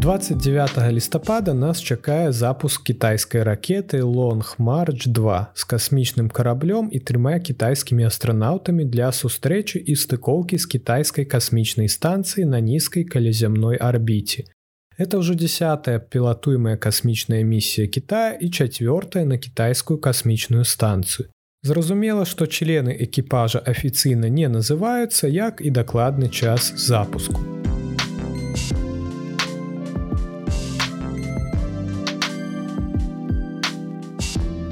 29 0.07 0.92
лістапада 0.92 1.55
нас 1.55 1.83
чакае 1.83 2.33
запуск 2.33 2.83
кітайскай 2.83 3.42
ракеты 3.42 4.03
Long 4.03 4.57
March 4.59 5.09
2 5.09 5.47
з 5.55 5.64
касмічным 5.64 6.31
караблём 6.31 6.87
і 6.95 6.99
трыма 7.03 7.40
кітайскімі 7.42 8.07
астранаўтамі 8.07 8.85
для 8.85 9.11
сустрэчы 9.11 9.83
і 9.83 9.99
стыкоўкі 9.99 10.62
з 10.62 10.66
кітайскай 10.66 11.25
касмічнай 11.25 11.90
станцыі 11.90 12.47
на 12.47 12.61
нізкай 12.61 13.03
калязямной 13.03 13.83
арбіце. 13.83 14.47
Это 14.95 15.19
ўжо 15.19 15.35
десятая 15.35 15.99
пілатуемая 15.99 16.77
касмічная 16.77 17.42
місія 17.42 17.90
Китая 17.90 18.38
і 18.38 18.47
чацвёртая 18.47 19.27
на 19.27 19.42
кітайскую 19.42 19.99
касмічную 19.99 20.62
станцыю. 20.62 21.27
Зразумела, 21.66 22.23
што 22.23 22.47
члены 22.47 22.95
экіпажа 22.95 23.59
афіцыйна 23.59 24.31
не 24.31 24.47
называюцца 24.47 25.27
як 25.27 25.59
і 25.59 25.71
дакладны 25.75 26.31
час 26.31 26.71
запуску. 26.79 27.42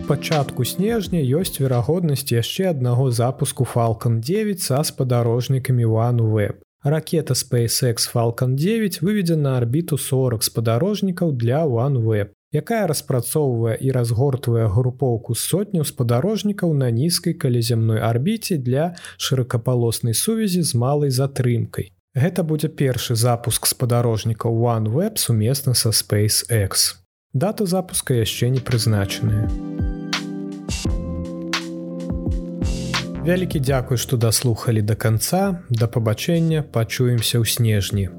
Пачатку 0.06 0.64
снежня 0.64 1.20
ёсць 1.24 1.56
верагоднасць 1.56 2.28
яшчэ 2.28 2.76
аднаго 2.76 3.08
запуску 3.10 3.64
Falалcon 3.64 4.20
9 4.20 4.60
са 4.60 4.82
спадарожнікамі 4.84 5.84
OneWeb. 5.84 6.60
Ракета 6.84 7.32
SpaceX 7.32 8.04
Falалcon 8.12 8.54
9 8.54 9.00
выведзе 9.00 9.36
на 9.36 9.56
арбіту 9.56 9.96
40 9.96 10.44
спадарожнікаў 10.44 11.32
для 11.32 11.64
OneWeb, 11.64 12.36
якая 12.52 12.86
распрацоўвае 12.86 13.78
і 13.80 13.92
разгортвае 13.96 14.68
групоўку 14.68 15.34
сотняў 15.34 15.88
спадарожнікаў 15.88 16.74
на 16.74 16.90
нізкай 16.90 17.32
каляземной 17.32 18.04
арбіце 18.04 18.60
для 18.60 18.94
шырокапалоснай 19.16 20.12
сувязі 20.12 20.62
з 20.62 20.74
малай 20.74 21.10
затрымкай. 21.10 21.92
Гэта 22.12 22.44
будзе 22.44 22.68
першы 22.68 23.16
запуск 23.16 23.66
спадарожнікаў 23.66 24.52
OneWeb 24.52 25.16
сумесна 25.16 25.74
са 25.74 25.96
SpaceX. 25.96 27.00
Дата 27.32 27.66
запуска 27.66 28.14
яшчэ 28.14 28.52
не 28.52 28.60
прызначаная. 28.60 29.93
Вялікі 33.24 33.56
дзякуй, 33.60 33.96
што 33.96 34.18
даслухалі 34.20 34.82
да 34.84 34.94
канца, 35.00 35.64
да 35.72 35.88
пабачэння, 35.88 36.60
пачуемся 36.60 37.40
ў 37.40 37.48
снежні. 37.48 38.12